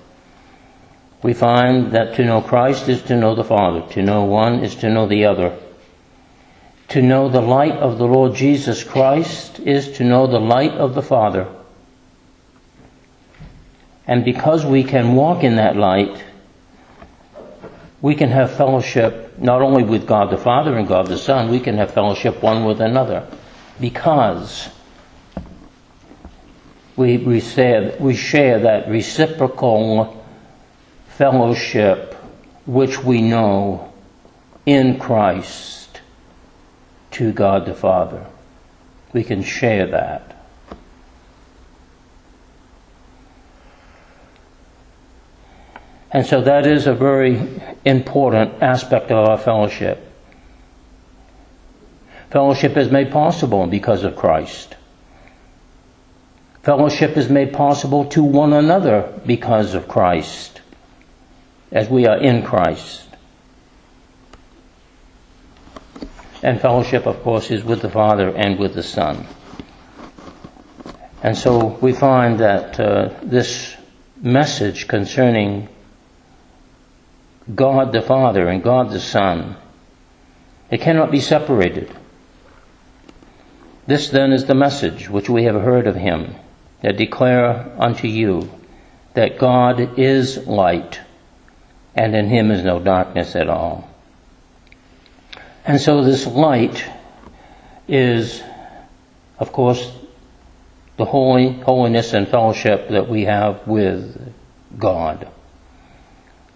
we 1.21 1.33
find 1.33 1.91
that 1.91 2.15
to 2.15 2.25
know 2.25 2.41
Christ 2.41 2.87
is 2.87 3.01
to 3.03 3.17
know 3.17 3.35
the 3.35 3.43
Father. 3.43 3.85
To 3.93 4.01
know 4.01 4.23
one 4.23 4.63
is 4.63 4.75
to 4.75 4.89
know 4.89 5.07
the 5.07 5.25
other. 5.25 5.57
To 6.93 7.01
know 7.01 7.27
the 7.27 7.41
light 7.41 7.71
of 7.71 7.97
the 7.97 8.05
Lord 8.05 8.35
Jesus 8.35 8.83
Christ 8.83 9.59
is 9.59 9.93
to 9.93 10.03
know 10.03 10.27
the 10.27 10.39
light 10.39 10.73
of 10.73 10.93
the 10.93 11.01
Father. 11.01 11.47
And 14.05 14.23
because 14.23 14.63
we 14.63 14.83
can 14.83 15.15
walk 15.15 15.43
in 15.43 15.55
that 15.55 15.75
light, 15.75 16.23
we 17.99 18.13
can 18.13 18.29
have 18.29 18.55
fellowship 18.55 19.39
not 19.39 19.63
only 19.63 19.81
with 19.81 20.05
God 20.05 20.29
the 20.29 20.37
Father 20.37 20.77
and 20.77 20.87
God 20.87 21.07
the 21.07 21.17
Son, 21.17 21.49
we 21.49 21.59
can 21.59 21.77
have 21.77 21.91
fellowship 21.91 22.43
one 22.43 22.63
with 22.63 22.79
another. 22.79 23.27
Because 23.81 24.69
we, 26.95 27.17
we, 27.17 27.39
share, 27.39 27.97
we 27.99 28.15
share 28.15 28.59
that 28.59 28.87
reciprocal 28.87 30.23
fellowship 31.07 32.13
which 32.67 33.03
we 33.03 33.23
know 33.23 33.91
in 34.67 34.99
Christ 34.99 35.82
to 37.13 37.31
God 37.31 37.65
the 37.65 37.73
Father. 37.73 38.25
We 39.13 39.23
can 39.23 39.43
share 39.43 39.87
that. 39.87 40.33
And 46.11 46.27
so 46.27 46.41
that 46.41 46.67
is 46.67 46.85
a 46.85 46.93
very 46.93 47.41
important 47.83 48.61
aspect 48.61 49.09
of 49.09 49.27
our 49.27 49.37
fellowship. 49.37 50.11
Fellowship 52.29 52.77
is 52.77 52.91
made 52.91 53.11
possible 53.11 53.65
because 53.65 54.03
of 54.03 54.15
Christ. 54.15 54.75
Fellowship 56.61 57.17
is 57.17 57.29
made 57.29 57.51
possible 57.51 58.05
to 58.05 58.23
one 58.23 58.53
another 58.53 59.19
because 59.25 59.73
of 59.73 59.87
Christ, 59.87 60.61
as 61.71 61.89
we 61.89 62.05
are 62.05 62.17
in 62.17 62.43
Christ. 62.43 63.12
And 66.43 66.59
fellowship, 66.59 67.07
of 67.07 67.23
course, 67.23 67.49
is 67.51 67.63
with 67.63 67.81
the 67.81 67.89
Father 67.89 68.29
and 68.29 68.59
with 68.59 68.75
the 68.75 68.83
Son. 68.83 69.25
And 71.23 71.37
so 71.37 71.79
we 71.81 71.93
find 71.93 72.39
that 72.41 72.77
uh, 72.77 73.17
this 73.23 73.73
message 74.21 74.89
concerning 74.89 75.69
God 77.55 77.93
the 77.93 78.01
Father 78.01 78.49
and 78.49 78.61
God 78.61 78.91
the 78.91 78.99
Son. 78.99 79.55
They 80.69 80.77
cannot 80.77 81.11
be 81.11 81.21
separated. 81.21 81.95
This 83.87 84.09
then 84.09 84.33
is 84.33 84.45
the 84.45 84.55
message 84.55 85.09
which 85.09 85.29
we 85.29 85.43
have 85.43 85.61
heard 85.61 85.87
of 85.87 85.95
him, 85.95 86.35
that 86.81 86.97
declare 86.97 87.73
unto 87.77 88.07
you 88.07 88.49
that 89.13 89.37
God 89.37 89.97
is 89.97 90.45
light, 90.47 90.99
and 91.95 92.15
in 92.15 92.27
him 92.27 92.51
is 92.51 92.63
no 92.63 92.79
darkness 92.79 93.35
at 93.35 93.49
all. 93.49 93.92
And 95.65 95.79
so 95.79 96.03
this 96.03 96.25
light 96.27 96.83
is, 97.87 98.41
of 99.39 99.51
course, 99.51 99.91
the 100.97 101.05
holy, 101.05 101.53
holiness 101.53 102.13
and 102.13 102.27
fellowship 102.27 102.89
that 102.89 103.09
we 103.09 103.25
have 103.25 103.67
with 103.67 104.33
God 104.77 105.27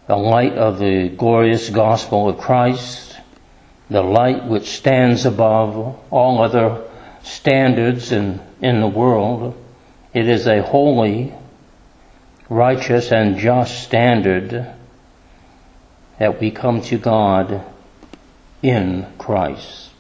the 0.08 0.16
light 0.16 0.54
of 0.54 0.80
the 0.80 1.10
glorious 1.10 1.70
gospel 1.70 2.30
of 2.30 2.38
Christ, 2.38 3.16
the 3.90 4.02
light 4.02 4.46
which 4.46 4.70
stands 4.70 5.26
above 5.26 6.00
all 6.10 6.42
other 6.42 6.86
standards 7.24 8.14
in, 8.14 8.40
in 8.62 8.80
the 8.80 8.88
world. 8.88 9.54
It 10.14 10.30
is 10.30 10.48
a 10.48 10.62
holy, 10.64 11.34
righteous, 12.50 13.12
and 13.12 13.38
just 13.38 13.84
standard 13.84 14.74
that 16.20 16.40
we 16.40 16.52
come 16.52 16.82
to 16.84 16.98
God 16.98 17.66
in 18.62 19.08
Christ. 19.18 19.92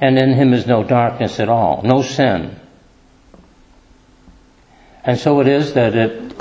And 0.00 0.18
in 0.18 0.32
Him 0.32 0.52
is 0.52 0.66
no 0.66 0.82
darkness 0.82 1.38
at 1.40 1.48
all, 1.48 1.82
no 1.82 2.02
sin. 2.02 2.56
And 5.04 5.18
so 5.18 5.40
it 5.40 5.48
is 5.48 5.74
that 5.74 5.94
it 5.94 6.32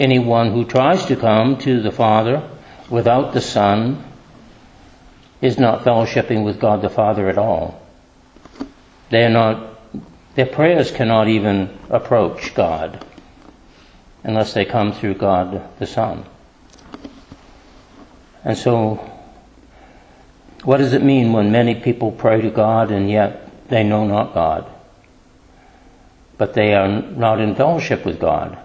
anyone 0.00 0.52
who 0.52 0.64
tries 0.64 1.06
to 1.06 1.16
come 1.16 1.58
to 1.58 1.80
the 1.82 1.90
Father 1.90 2.48
without 2.88 3.32
the 3.32 3.40
Son 3.40 4.04
is 5.40 5.58
not 5.58 5.84
fellowshipping 5.84 6.44
with 6.44 6.60
God 6.60 6.82
the 6.82 6.90
Father 6.90 7.28
at 7.28 7.38
all. 7.38 7.80
They 9.10 9.24
are 9.24 9.30
not, 9.30 9.78
their 10.34 10.46
prayers 10.46 10.90
cannot 10.90 11.28
even 11.28 11.78
approach 11.90 12.54
God 12.54 13.04
unless 14.24 14.52
they 14.52 14.64
come 14.64 14.92
through 14.92 15.14
God 15.14 15.78
the 15.78 15.86
Son. 15.86 16.24
And 18.44 18.56
so, 18.56 19.17
what 20.64 20.78
does 20.78 20.92
it 20.92 21.02
mean 21.02 21.32
when 21.32 21.52
many 21.52 21.74
people 21.74 22.12
pray 22.12 22.40
to 22.40 22.50
God 22.50 22.90
and 22.90 23.10
yet 23.10 23.68
they 23.68 23.84
know 23.84 24.06
not 24.06 24.34
God? 24.34 24.70
But 26.36 26.54
they 26.54 26.74
are 26.74 26.88
not 26.88 27.40
in 27.40 27.54
fellowship 27.54 28.04
with 28.04 28.20
God 28.20 28.58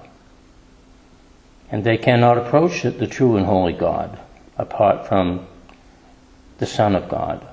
and 1.69 1.83
they 1.83 1.97
cannot 1.97 2.37
approach 2.37 2.83
the 2.83 3.07
true 3.07 3.35
and 3.35 3.45
holy 3.45 3.73
God 3.73 4.19
apart 4.57 5.07
from 5.07 5.47
the 6.59 6.65
Son 6.65 6.95
of 6.95 7.09
God. 7.09 7.45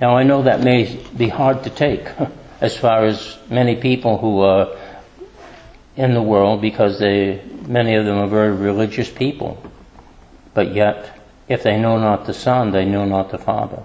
Now 0.00 0.16
I 0.16 0.22
know 0.22 0.42
that 0.42 0.60
may 0.60 1.04
be 1.16 1.28
hard 1.28 1.64
to 1.64 1.70
take 1.70 2.06
as 2.60 2.76
far 2.76 3.04
as 3.04 3.38
many 3.48 3.76
people 3.76 4.18
who 4.18 4.40
are 4.40 4.76
in 5.96 6.14
the 6.14 6.22
world 6.22 6.60
because 6.60 6.98
they, 6.98 7.42
many 7.66 7.94
of 7.94 8.04
them 8.04 8.18
are 8.18 8.28
very 8.28 8.52
religious 8.52 9.10
people. 9.10 9.62
But 10.54 10.74
yet, 10.74 11.19
if 11.50 11.64
they 11.64 11.76
know 11.76 11.98
not 11.98 12.24
the 12.24 12.32
Son, 12.32 12.70
they 12.70 12.84
know 12.84 13.04
not 13.04 13.30
the 13.30 13.38
Father. 13.38 13.82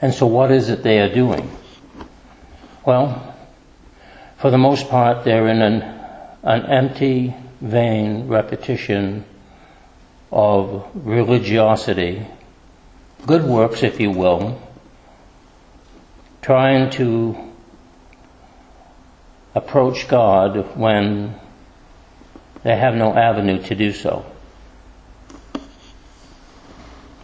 And 0.00 0.12
so 0.12 0.26
what 0.26 0.50
is 0.50 0.70
it 0.70 0.82
they 0.82 0.98
are 0.98 1.12
doing? 1.12 1.54
Well, 2.84 3.36
for 4.38 4.50
the 4.50 4.58
most 4.58 4.88
part, 4.88 5.24
they're 5.24 5.46
in 5.46 5.62
an 5.62 5.82
an 6.42 6.66
empty, 6.66 7.34
vain 7.60 8.26
repetition 8.26 9.24
of 10.32 10.90
religiosity, 10.94 12.26
good 13.26 13.44
works, 13.44 13.82
if 13.82 14.00
you 14.00 14.10
will, 14.10 14.60
trying 16.40 16.90
to 16.90 17.36
approach 19.54 20.08
God 20.08 20.76
when 20.76 21.38
they 22.64 22.76
have 22.76 22.94
no 22.94 23.14
avenue 23.14 23.62
to 23.64 23.74
do 23.74 23.92
so. 23.92 24.31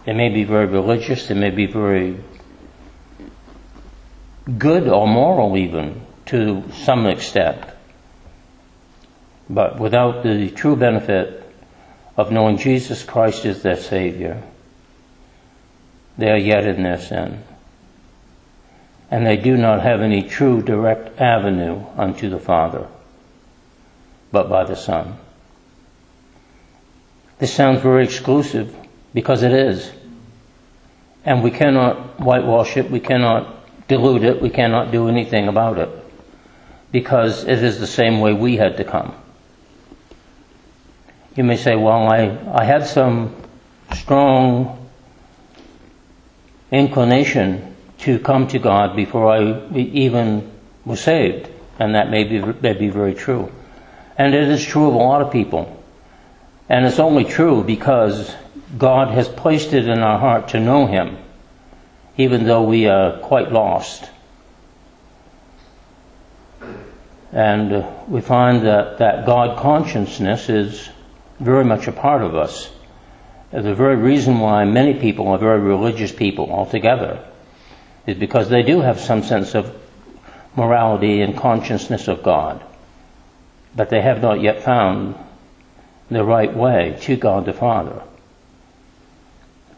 They 0.08 0.14
may 0.14 0.30
be 0.30 0.44
very 0.44 0.64
religious, 0.64 1.26
they 1.26 1.34
may 1.34 1.50
be 1.50 1.66
very 1.66 2.18
good 4.56 4.88
or 4.88 5.06
moral 5.06 5.54
even 5.58 6.00
to 6.24 6.64
some 6.72 7.04
extent. 7.04 7.62
But 9.50 9.78
without 9.78 10.22
the 10.22 10.48
true 10.48 10.76
benefit 10.76 11.44
of 12.16 12.32
knowing 12.32 12.56
Jesus 12.56 13.02
Christ 13.02 13.44
is 13.44 13.60
their 13.60 13.76
Savior, 13.76 14.42
they 16.16 16.30
are 16.30 16.38
yet 16.38 16.64
in 16.64 16.84
their 16.84 16.98
sin. 17.02 17.44
And 19.10 19.26
they 19.26 19.36
do 19.36 19.58
not 19.58 19.82
have 19.82 20.00
any 20.00 20.22
true 20.22 20.62
direct 20.62 21.20
avenue 21.20 21.84
unto 21.98 22.30
the 22.30 22.38
Father, 22.38 22.86
but 24.32 24.48
by 24.48 24.64
the 24.64 24.74
Son. 24.74 25.18
This 27.40 27.52
sounds 27.52 27.82
very 27.82 28.04
exclusive 28.04 28.74
because 29.12 29.42
it 29.42 29.52
is. 29.52 29.92
And 31.24 31.42
we 31.42 31.50
cannot 31.50 32.20
whitewash 32.20 32.76
it, 32.76 32.90
we 32.90 33.00
cannot 33.00 33.54
dilute 33.88 34.24
it, 34.24 34.40
we 34.40 34.50
cannot 34.50 34.90
do 34.92 35.08
anything 35.08 35.48
about 35.48 35.78
it 35.78 35.88
because 36.92 37.44
it 37.44 37.62
is 37.62 37.78
the 37.78 37.86
same 37.86 38.20
way 38.20 38.32
we 38.32 38.56
had 38.56 38.76
to 38.78 38.84
come. 38.84 39.14
You 41.36 41.44
may 41.44 41.56
say, 41.56 41.76
well, 41.76 42.08
I, 42.08 42.38
I 42.52 42.64
had 42.64 42.86
some 42.86 43.34
strong 43.92 44.88
inclination 46.70 47.76
to 47.98 48.18
come 48.18 48.48
to 48.48 48.58
God 48.58 48.96
before 48.96 49.30
I 49.30 49.68
even 49.74 50.50
was 50.84 51.00
saved. 51.00 51.50
And 51.78 51.94
that 51.94 52.10
may 52.10 52.24
be, 52.24 52.40
may 52.40 52.72
be 52.72 52.88
very 52.88 53.14
true. 53.14 53.52
And 54.16 54.34
it 54.34 54.48
is 54.48 54.64
true 54.64 54.88
of 54.88 54.94
a 54.94 54.98
lot 54.98 55.22
of 55.22 55.30
people. 55.30 55.82
And 56.68 56.84
it's 56.84 56.98
only 56.98 57.24
true 57.24 57.62
because 57.62 58.34
God 58.76 59.08
has 59.10 59.28
placed 59.28 59.72
it 59.72 59.88
in 59.88 60.00
our 60.00 60.18
heart 60.18 60.48
to 60.48 60.60
know 60.60 60.86
Him, 60.86 61.16
even 62.16 62.44
though 62.44 62.62
we 62.62 62.86
are 62.86 63.18
quite 63.20 63.50
lost. 63.50 64.10
And 67.32 67.84
we 68.08 68.20
find 68.20 68.66
that, 68.66 68.98
that 68.98 69.26
God 69.26 69.58
consciousness 69.58 70.48
is 70.48 70.88
very 71.40 71.64
much 71.64 71.86
a 71.86 71.92
part 71.92 72.22
of 72.22 72.34
us. 72.34 72.70
The 73.50 73.74
very 73.74 73.96
reason 73.96 74.40
why 74.40 74.64
many 74.64 74.94
people 74.94 75.28
are 75.28 75.38
very 75.38 75.60
religious 75.60 76.12
people 76.12 76.50
altogether 76.50 77.24
is 78.06 78.16
because 78.16 78.48
they 78.48 78.62
do 78.62 78.80
have 78.80 79.00
some 79.00 79.22
sense 79.22 79.54
of 79.54 79.74
morality 80.56 81.22
and 81.22 81.36
consciousness 81.36 82.08
of 82.08 82.22
God, 82.22 82.62
but 83.74 83.88
they 83.88 84.02
have 84.02 84.20
not 84.20 84.40
yet 84.40 84.62
found 84.62 85.14
the 86.10 86.24
right 86.24 86.54
way 86.54 86.98
to 87.02 87.16
God 87.16 87.46
the 87.46 87.52
Father. 87.52 88.02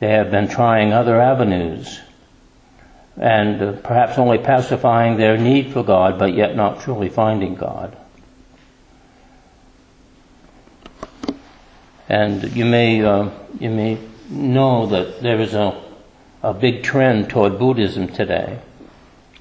They 0.00 0.08
have 0.08 0.30
been 0.30 0.48
trying 0.48 0.92
other 0.92 1.20
avenues 1.20 2.00
and 3.16 3.62
uh, 3.62 3.72
perhaps 3.72 4.18
only 4.18 4.38
pacifying 4.38 5.18
their 5.18 5.36
need 5.36 5.72
for 5.72 5.84
God, 5.84 6.18
but 6.18 6.34
yet 6.34 6.56
not 6.56 6.80
truly 6.80 7.10
finding 7.10 7.54
God. 7.54 7.96
And 12.08 12.56
you 12.56 12.64
may, 12.64 13.02
uh, 13.04 13.28
you 13.60 13.70
may 13.70 13.98
know 14.30 14.86
that 14.86 15.20
there 15.20 15.38
is 15.38 15.52
a, 15.54 15.80
a 16.42 16.54
big 16.54 16.82
trend 16.82 17.28
toward 17.28 17.58
Buddhism 17.58 18.08
today. 18.08 18.58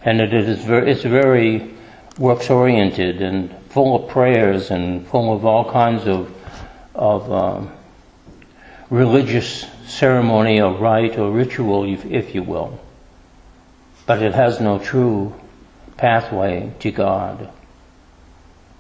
And 0.03 0.19
it 0.19 0.33
is 0.33 0.63
very, 0.65 0.91
it's 0.91 1.03
very 1.03 1.71
works 2.17 2.49
oriented 2.49 3.21
and 3.21 3.55
full 3.69 4.03
of 4.03 4.11
prayers 4.11 4.71
and 4.71 5.07
full 5.07 5.33
of 5.33 5.45
all 5.45 5.71
kinds 5.71 6.05
of, 6.05 6.35
of 6.93 7.31
um, 7.31 7.71
religious 8.89 9.65
ceremony 9.85 10.61
or 10.61 10.73
rite 10.73 11.17
or 11.17 11.31
ritual, 11.31 11.85
if, 11.85 12.33
you 12.35 12.43
will. 12.43 12.79
But 14.05 14.21
it 14.21 14.33
has 14.33 14.59
no 14.59 14.79
true 14.79 15.33
pathway 15.97 16.73
to 16.79 16.91
God 16.91 17.51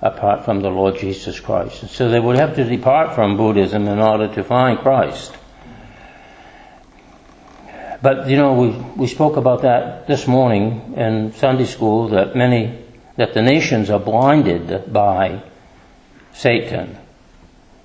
apart 0.01 0.45
from 0.45 0.61
the 0.61 0.69
Lord 0.69 0.97
Jesus 0.97 1.39
Christ. 1.39 1.89
So 1.89 2.09
they 2.09 2.19
would 2.19 2.37
have 2.37 2.55
to 2.55 2.63
depart 2.63 3.15
from 3.15 3.37
Buddhism 3.37 3.87
in 3.87 3.99
order 3.99 4.33
to 4.33 4.43
find 4.43 4.79
Christ. 4.79 5.33
But 8.01 8.29
you 8.29 8.37
know, 8.37 8.53
we, 8.53 8.69
we 8.95 9.07
spoke 9.07 9.35
about 9.35 9.63
that 9.63 10.07
this 10.07 10.25
morning 10.25 10.93
in 10.95 11.33
Sunday 11.33 11.65
school 11.65 12.09
that 12.09 12.35
many, 12.35 12.81
that 13.17 13.33
the 13.33 13.41
nations 13.41 13.89
are 13.89 13.99
blinded 13.99 14.93
by 14.93 15.43
Satan. 16.33 16.97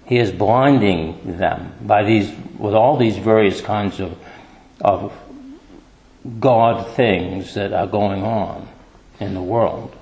He 0.07 0.19
is 0.19 0.31
blinding 0.31 1.39
them 1.39 1.73
by 1.81 2.05
these, 2.05 2.31
with 2.59 2.75
all 2.75 2.97
these 2.97 3.17
various 3.17 3.61
kinds 3.61 4.01
of, 4.01 4.17
of 4.81 5.13
God 6.41 6.89
things 6.95 7.55
that 7.55 7.73
are 7.73 7.87
going 7.87 8.23
on 8.23 8.69
in 9.21 9.35
the 9.35 9.43
world. 9.43 9.97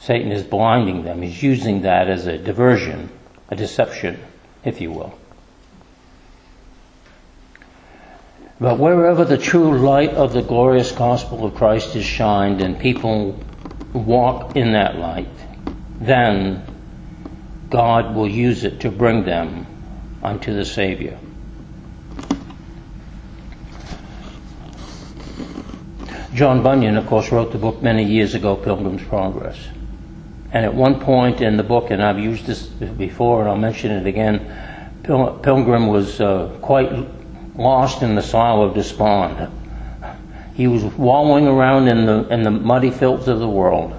Satan 0.00 0.30
is 0.30 0.42
blinding 0.42 1.04
them. 1.04 1.22
He's 1.22 1.42
using 1.42 1.82
that 1.82 2.08
as 2.08 2.26
a 2.26 2.38
diversion, 2.38 3.08
a 3.48 3.56
deception, 3.56 4.22
if 4.64 4.80
you 4.80 4.92
will. 4.92 5.18
But 8.60 8.78
wherever 8.78 9.24
the 9.24 9.38
true 9.38 9.78
light 9.78 10.10
of 10.10 10.32
the 10.32 10.42
glorious 10.42 10.92
gospel 10.92 11.44
of 11.44 11.54
Christ 11.54 11.96
is 11.96 12.04
shined 12.04 12.60
and 12.60 12.78
people 12.78 13.38
walk 13.92 14.56
in 14.56 14.72
that 14.72 14.96
light, 14.96 15.28
then 16.00 16.62
God 17.74 18.14
will 18.14 18.28
use 18.28 18.62
it 18.62 18.78
to 18.82 18.88
bring 18.88 19.24
them 19.24 19.66
unto 20.22 20.54
the 20.54 20.64
Savior. 20.64 21.18
John 26.34 26.62
Bunyan, 26.62 26.96
of 26.96 27.08
course, 27.08 27.32
wrote 27.32 27.50
the 27.50 27.58
book 27.58 27.82
many 27.82 28.04
years 28.04 28.36
ago, 28.36 28.54
Pilgrim's 28.54 29.02
Progress. 29.02 29.58
And 30.52 30.64
at 30.64 30.72
one 30.72 31.00
point 31.00 31.40
in 31.40 31.56
the 31.56 31.64
book, 31.64 31.90
and 31.90 32.00
I've 32.00 32.20
used 32.20 32.46
this 32.46 32.62
before 32.62 33.40
and 33.40 33.50
I'll 33.50 33.56
mention 33.56 33.90
it 33.90 34.06
again, 34.06 35.00
Pil- 35.02 35.40
Pilgrim 35.42 35.88
was 35.88 36.20
uh, 36.20 36.56
quite 36.62 36.92
lost 37.56 38.02
in 38.02 38.14
the 38.14 38.22
slough 38.22 38.68
of 38.68 38.74
despond. 38.74 39.50
He 40.54 40.68
was 40.68 40.84
wallowing 40.84 41.48
around 41.48 41.88
in 41.88 42.06
the, 42.06 42.28
in 42.28 42.44
the 42.44 42.52
muddy 42.52 42.92
filth 42.92 43.26
of 43.26 43.40
the 43.40 43.48
world. 43.48 43.98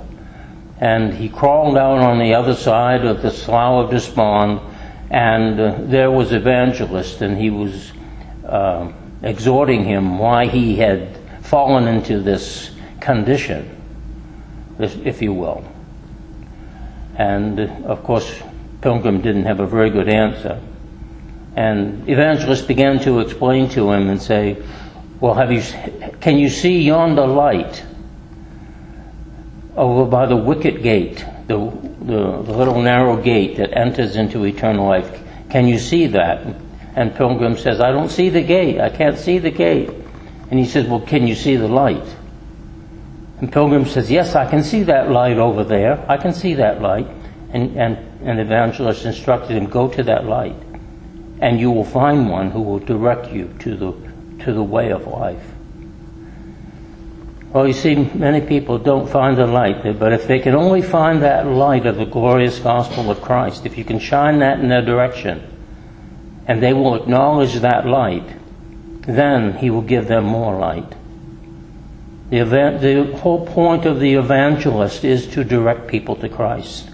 And 0.79 1.13
he 1.13 1.29
crawled 1.29 1.77
out 1.77 1.99
on 1.99 2.19
the 2.19 2.33
other 2.33 2.53
side 2.53 3.05
of 3.05 3.21
the 3.21 3.31
slough 3.31 3.85
of 3.85 3.91
despond, 3.91 4.59
and 5.09 5.59
uh, 5.59 5.77
there 5.79 6.11
was 6.11 6.33
Evangelist, 6.33 7.21
and 7.21 7.37
he 7.37 7.49
was 7.49 7.93
uh, 8.45 8.91
exhorting 9.21 9.85
him 9.85 10.19
why 10.19 10.47
he 10.47 10.75
had 10.75 11.17
fallen 11.41 11.87
into 11.87 12.19
this 12.21 12.71
condition, 12.99 13.69
if 14.79 15.21
you 15.21 15.33
will. 15.33 15.63
And 17.15 17.59
of 17.85 18.03
course, 18.03 18.41
Pilgrim 18.81 19.21
didn't 19.21 19.45
have 19.45 19.59
a 19.59 19.67
very 19.67 19.89
good 19.89 20.09
answer. 20.09 20.61
And 21.55 22.07
Evangelist 22.09 22.67
began 22.67 22.99
to 22.99 23.21
explain 23.21 23.69
to 23.69 23.91
him 23.91 24.09
and 24.09 24.21
say, 24.21 24.61
Well, 25.21 25.33
have 25.33 25.51
you, 25.51 25.61
can 26.19 26.37
you 26.37 26.49
see 26.49 26.81
yonder 26.81 27.25
light 27.25 27.83
Oh, 29.77 29.99
over 29.99 30.09
by 30.09 30.25
the 30.25 30.37
wicket 30.37 30.81
gate, 30.81 31.17
the, 31.47 31.57
the, 31.99 32.41
the 32.43 32.53
little 32.53 32.81
narrow 32.81 33.21
gate 33.21 33.57
that 33.57 33.77
enters 33.77 34.15
into 34.15 34.45
eternal 34.45 34.87
life? 34.87 35.21
Can 35.49 35.67
you 35.67 35.79
see 35.79 36.07
that? 36.07 36.45
And 36.95 37.13
Pilgrim 37.13 37.57
says, 37.57 37.81
I 37.81 37.91
don't 37.91 38.09
see 38.09 38.29
the 38.29 38.41
gate. 38.41 38.79
I 38.79 38.89
can't 38.89 39.17
see 39.17 39.37
the 39.37 39.51
gate. 39.51 39.89
And 40.49 40.57
he 40.57 40.65
says, 40.65 40.87
Well, 40.87 41.01
can 41.01 41.27
you 41.27 41.35
see 41.35 41.57
the 41.57 41.67
light? 41.67 42.05
And 43.41 43.51
Pilgrim 43.51 43.85
says, 43.85 44.09
Yes, 44.09 44.33
I 44.33 44.49
can 44.49 44.63
see 44.63 44.83
that 44.83 45.11
light 45.11 45.37
over 45.37 45.65
there. 45.65 46.05
I 46.09 46.17
can 46.17 46.33
see 46.33 46.53
that 46.53 46.81
light. 46.81 47.07
And, 47.51 47.77
and, 47.77 47.97
and 48.21 48.39
evangelist 48.39 49.05
instructed 49.05 49.57
him, 49.57 49.65
Go 49.65 49.89
to 49.89 50.03
that 50.03 50.25
light, 50.25 50.55
and 51.41 51.59
you 51.59 51.69
will 51.71 51.85
find 51.85 52.29
one 52.29 52.51
who 52.51 52.61
will 52.61 52.79
direct 52.79 53.31
you 53.31 53.53
to 53.59 53.75
the, 53.75 54.45
to 54.45 54.53
the 54.53 54.63
way 54.63 54.91
of 54.91 55.05
life. 55.07 55.54
Well, 57.55 57.67
you 57.67 57.71
see, 57.73 57.95
many 57.95 58.41
people 58.41 58.77
don't 58.79 59.09
find 59.09 59.37
the 59.37 59.47
light, 59.47 59.97
but 59.97 60.11
if 60.11 60.27
they 60.27 60.39
can 60.39 60.55
only 60.55 60.81
find 60.81 61.21
that 61.21 61.47
light 61.47 61.85
of 61.85 61.95
the 61.95 62.05
glorious 62.05 62.59
gospel 62.59 63.09
of 63.09 63.21
Christ, 63.21 63.65
if 63.65 63.77
you 63.77 63.85
can 63.85 63.97
shine 63.97 64.39
that 64.39 64.59
in 64.59 64.67
their 64.67 64.81
direction, 64.81 65.41
and 66.47 66.61
they 66.61 66.73
will 66.73 66.95
acknowledge 66.95 67.53
that 67.53 67.87
light, 67.87 68.27
then 69.03 69.53
He 69.53 69.69
will 69.69 69.83
give 69.83 70.09
them 70.09 70.25
more 70.25 70.59
light. 70.59 70.95
The, 72.29 72.39
event, 72.39 72.81
the 72.81 73.15
whole 73.19 73.47
point 73.47 73.85
of 73.85 74.01
the 74.01 74.15
evangelist 74.15 75.05
is 75.05 75.25
to 75.27 75.45
direct 75.45 75.87
people 75.87 76.17
to 76.17 76.27
Christ. 76.27 76.89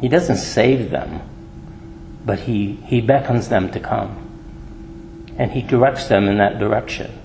He 0.00 0.08
doesn't 0.08 0.38
save 0.38 0.90
them, 0.90 1.22
but 2.24 2.40
he, 2.40 2.72
he 2.86 3.00
beckons 3.00 3.50
them 3.50 3.70
to 3.70 3.78
come. 3.78 5.30
And 5.38 5.52
he 5.52 5.62
directs 5.62 6.08
them 6.08 6.26
in 6.26 6.38
that 6.38 6.58
direction 6.58 7.20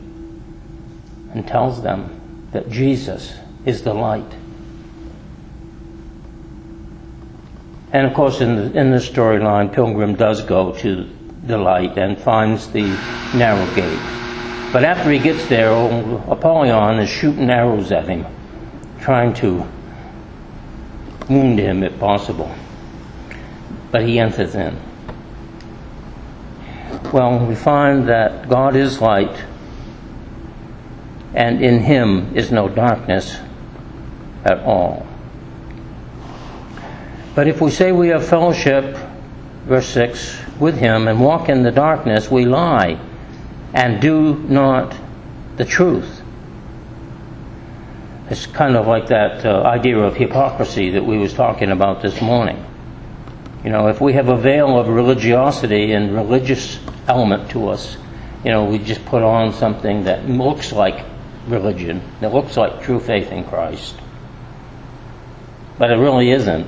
and 1.33 1.47
tells 1.47 1.81
them 1.81 2.17
that 2.51 2.69
Jesus 2.69 3.35
is 3.65 3.83
the 3.83 3.93
light. 3.93 4.31
And 7.91 8.05
of 8.05 8.13
course, 8.13 8.41
in 8.41 8.55
the, 8.55 8.79
in 8.79 8.91
the 8.91 8.97
storyline, 8.97 9.73
Pilgrim 9.73 10.15
does 10.15 10.43
go 10.43 10.73
to 10.77 11.09
the 11.43 11.57
light 11.57 11.97
and 11.97 12.17
finds 12.17 12.71
the 12.71 12.83
narrow 13.33 13.65
gate. 13.75 13.99
But 14.71 14.83
after 14.83 15.09
he 15.09 15.17
gets 15.17 15.47
there, 15.47 15.71
Apollyon 16.29 16.99
is 16.99 17.09
shooting 17.09 17.49
arrows 17.49 17.91
at 17.91 18.07
him, 18.07 18.25
trying 19.01 19.33
to 19.35 19.67
wound 21.27 21.57
him 21.57 21.83
if 21.83 21.97
possible. 21.99 22.53
But 23.91 24.03
he 24.03 24.19
enters 24.19 24.53
in. 24.53 24.77
Well, 27.12 27.43
we 27.43 27.55
find 27.55 28.07
that 28.07 28.47
God 28.47 28.75
is 28.75 29.01
light, 29.01 29.43
and 31.33 31.63
in 31.63 31.79
him 31.79 32.35
is 32.35 32.51
no 32.51 32.67
darkness 32.67 33.37
at 34.43 34.59
all. 34.59 35.05
But 37.35 37.47
if 37.47 37.61
we 37.61 37.71
say 37.71 37.91
we 37.91 38.09
have 38.09 38.27
fellowship, 38.27 38.97
verse 39.65 39.87
6, 39.89 40.39
with 40.59 40.77
him 40.77 41.07
and 41.07 41.21
walk 41.21 41.49
in 41.49 41.63
the 41.63 41.71
darkness, 41.71 42.29
we 42.29 42.45
lie 42.45 42.99
and 43.73 44.01
do 44.01 44.35
not 44.35 44.95
the 45.57 45.65
truth. 45.65 46.21
It's 48.29 48.45
kind 48.45 48.75
of 48.75 48.87
like 48.87 49.07
that 49.07 49.45
uh, 49.45 49.63
idea 49.63 49.97
of 49.99 50.15
hypocrisy 50.15 50.91
that 50.91 51.03
we 51.03 51.17
was 51.17 51.33
talking 51.33 51.71
about 51.71 52.01
this 52.01 52.21
morning. 52.21 52.63
You 53.63 53.71
know, 53.71 53.87
if 53.87 53.99
we 53.99 54.13
have 54.13 54.29
a 54.29 54.37
veil 54.37 54.79
of 54.79 54.87
religiosity 54.87 55.93
and 55.93 56.13
religious 56.13 56.79
element 57.07 57.49
to 57.51 57.69
us, 57.69 57.97
you 58.43 58.51
know, 58.51 58.65
we 58.65 58.77
just 58.79 59.03
put 59.05 59.23
on 59.23 59.53
something 59.53 60.03
that 60.05 60.29
looks 60.29 60.71
like 60.71 61.05
religion, 61.49 62.01
that 62.21 62.33
looks 62.33 62.57
like 62.57 62.81
true 62.81 62.99
faith 62.99 63.31
in 63.31 63.43
Christ. 63.43 63.95
But 65.77 65.91
it 65.91 65.95
really 65.95 66.31
isn't. 66.31 66.67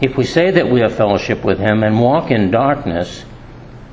If 0.00 0.16
we 0.16 0.24
say 0.24 0.50
that 0.52 0.68
we 0.68 0.80
have 0.80 0.94
fellowship 0.96 1.44
with 1.44 1.58
Him 1.58 1.82
and 1.82 2.00
walk 2.00 2.30
in 2.30 2.50
darkness, 2.50 3.24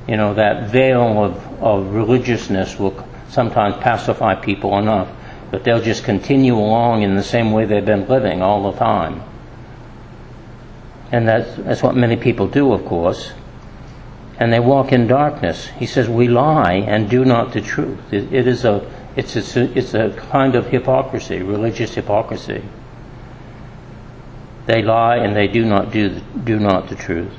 you 0.08 0.16
know, 0.16 0.34
that 0.34 0.70
veil 0.70 1.24
of, 1.24 1.62
of 1.62 1.94
religiousness 1.94 2.78
will 2.78 3.06
sometimes 3.28 3.76
pacify 3.76 4.34
people 4.34 4.78
enough, 4.78 5.08
but 5.50 5.64
they'll 5.64 5.82
just 5.82 6.04
continue 6.04 6.56
along 6.56 7.02
in 7.02 7.14
the 7.14 7.22
same 7.22 7.52
way 7.52 7.64
they've 7.64 7.84
been 7.84 8.08
living 8.08 8.42
all 8.42 8.70
the 8.70 8.78
time. 8.78 9.22
And 11.12 11.26
that's, 11.26 11.54
that's 11.56 11.82
what 11.82 11.96
many 11.96 12.16
people 12.16 12.46
do, 12.46 12.72
of 12.72 12.84
course. 12.86 13.32
And 14.38 14.52
they 14.52 14.60
walk 14.60 14.92
in 14.92 15.06
darkness. 15.06 15.66
He 15.66 15.86
says, 15.86 16.08
We 16.08 16.28
lie 16.28 16.74
and 16.74 17.10
do 17.10 17.24
not 17.24 17.52
the 17.52 17.60
truth. 17.60 18.12
it, 18.12 18.32
it 18.32 18.46
is 18.46 18.64
a, 18.64 18.80
it's, 19.16 19.56
a, 19.56 19.78
it's 19.78 19.94
a 19.94 20.10
kind 20.30 20.54
of 20.54 20.66
hypocrisy, 20.66 21.42
religious 21.42 21.94
hypocrisy. 21.94 22.62
They 24.66 24.82
lie 24.82 25.16
and 25.16 25.34
they 25.34 25.48
do 25.48 25.64
not 25.64 25.90
do, 25.90 26.20
do 26.44 26.58
not 26.58 26.88
the 26.88 26.94
truth. 26.94 27.32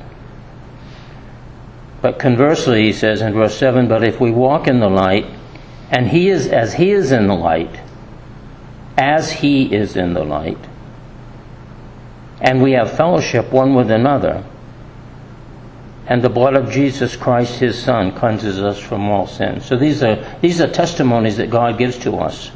But 2.02 2.18
conversely, 2.18 2.84
he 2.84 2.94
says 2.94 3.22
in 3.22 3.34
verse 3.34 3.58
7 3.58 3.88
But 3.88 4.04
if 4.04 4.20
we 4.20 4.32
walk 4.32 4.68
in 4.68 4.80
the 4.80 4.90
light, 4.90 5.28
and 5.90 6.08
he 6.08 6.30
is 6.30 6.48
as 6.48 6.74
he 6.74 6.92
is 6.92 7.12
in 7.12 7.28
the 7.28 7.36
light, 7.36 7.80
as 8.98 9.32
he 9.32 9.74
is 9.74 9.96
in 9.96 10.14
the 10.14 10.24
light, 10.24 10.58
and 12.42 12.62
we 12.62 12.72
have 12.72 12.98
fellowship 12.98 13.52
one 13.52 13.76
with 13.76 13.92
another, 13.92 14.44
and 16.12 16.22
the 16.22 16.30
blood 16.30 16.56
of 16.56 16.70
Jesus 16.70 17.16
Christ, 17.16 17.62
his 17.62 17.82
Son, 17.82 18.12
cleanses 18.12 18.62
us 18.62 18.78
from 18.78 19.10
all 19.10 19.28
sin. 19.28 19.62
So 19.62 19.78
these 19.78 20.04
are, 20.04 20.18
these 20.42 20.60
are 20.60 20.68
testimonies 20.68 21.38
that 21.38 21.50
God 21.50 21.78
gives 21.78 21.98
to 22.00 22.18
us. 22.18 22.52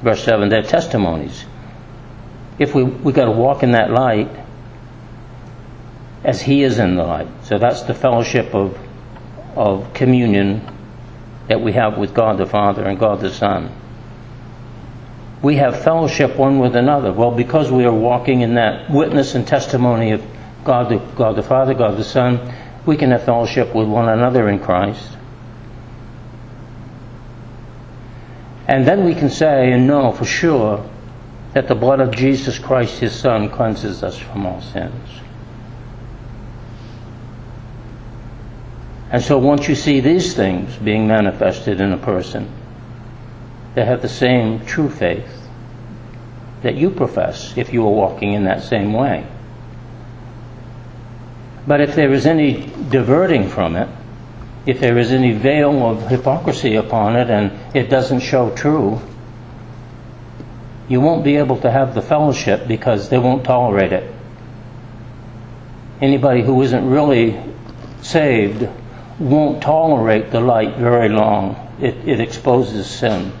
Verse 0.00 0.22
7, 0.22 0.48
they're 0.48 0.62
testimonies. 0.62 1.44
If 2.56 2.72
we, 2.72 2.84
we 2.84 3.12
got 3.12 3.24
to 3.24 3.32
walk 3.32 3.64
in 3.64 3.72
that 3.72 3.90
light 3.90 4.28
as 6.22 6.42
he 6.42 6.62
is 6.62 6.78
in 6.78 6.94
the 6.94 7.02
light. 7.02 7.26
So 7.42 7.58
that's 7.58 7.82
the 7.82 7.94
fellowship 7.94 8.54
of, 8.54 8.78
of 9.56 9.92
communion 9.92 10.64
that 11.48 11.60
we 11.60 11.72
have 11.72 11.98
with 11.98 12.14
God 12.14 12.38
the 12.38 12.46
Father 12.46 12.84
and 12.84 12.96
God 12.96 13.20
the 13.20 13.30
Son. 13.30 13.74
We 15.42 15.56
have 15.56 15.82
fellowship 15.82 16.36
one 16.36 16.60
with 16.60 16.76
another. 16.76 17.12
Well, 17.12 17.32
because 17.32 17.72
we 17.72 17.86
are 17.86 17.92
walking 17.92 18.42
in 18.42 18.54
that 18.54 18.88
witness 18.88 19.34
and 19.34 19.44
testimony 19.44 20.12
of 20.12 20.24
God 20.62 20.90
the, 20.90 20.98
God 21.16 21.34
the 21.34 21.42
Father, 21.42 21.74
God 21.74 21.96
the 21.96 22.04
Son, 22.04 22.54
we 22.86 22.96
can 22.96 23.10
have 23.10 23.24
fellowship 23.24 23.74
with 23.74 23.88
one 23.88 24.08
another 24.08 24.48
in 24.48 24.58
Christ. 24.58 25.16
And 28.66 28.86
then 28.86 29.04
we 29.04 29.14
can 29.14 29.30
say 29.30 29.72
and 29.72 29.86
know 29.86 30.12
for 30.12 30.24
sure 30.24 30.88
that 31.52 31.68
the 31.68 31.74
blood 31.74 32.00
of 32.00 32.10
Jesus 32.10 32.58
Christ, 32.58 32.98
his 32.98 33.14
Son, 33.14 33.48
cleanses 33.48 34.02
us 34.02 34.18
from 34.18 34.46
all 34.46 34.60
sins. 34.60 35.20
And 39.10 39.22
so 39.22 39.38
once 39.38 39.68
you 39.68 39.76
see 39.76 40.00
these 40.00 40.34
things 40.34 40.74
being 40.76 41.06
manifested 41.06 41.80
in 41.80 41.92
a 41.92 41.98
person, 41.98 42.50
they 43.74 43.84
have 43.84 44.02
the 44.02 44.08
same 44.08 44.64
true 44.66 44.88
faith 44.88 45.48
that 46.62 46.74
you 46.74 46.90
profess 46.90 47.56
if 47.56 47.72
you 47.72 47.86
are 47.86 47.92
walking 47.92 48.32
in 48.32 48.44
that 48.44 48.62
same 48.62 48.92
way. 48.92 49.26
But 51.66 51.80
if 51.80 51.94
there 51.94 52.12
is 52.12 52.26
any 52.26 52.66
diverting 52.90 53.48
from 53.48 53.76
it, 53.76 53.88
if 54.66 54.80
there 54.80 54.98
is 54.98 55.12
any 55.12 55.32
veil 55.32 55.86
of 55.86 56.08
hypocrisy 56.08 56.76
upon 56.76 57.16
it 57.16 57.30
and 57.30 57.52
it 57.76 57.90
doesn't 57.90 58.20
show 58.20 58.54
true, 58.54 59.00
you 60.88 61.00
won't 61.00 61.24
be 61.24 61.36
able 61.36 61.58
to 61.58 61.70
have 61.70 61.94
the 61.94 62.02
fellowship 62.02 62.68
because 62.68 63.08
they 63.08 63.18
won't 63.18 63.44
tolerate 63.44 63.92
it. 63.92 64.12
Anybody 66.00 66.42
who 66.42 66.60
isn't 66.62 66.88
really 66.88 67.40
saved 68.02 68.68
won't 69.18 69.62
tolerate 69.62 70.30
the 70.30 70.40
light 70.40 70.76
very 70.76 71.08
long. 71.08 71.56
It, 71.80 71.96
it 72.06 72.20
exposes 72.20 72.86
sin. 72.86 73.32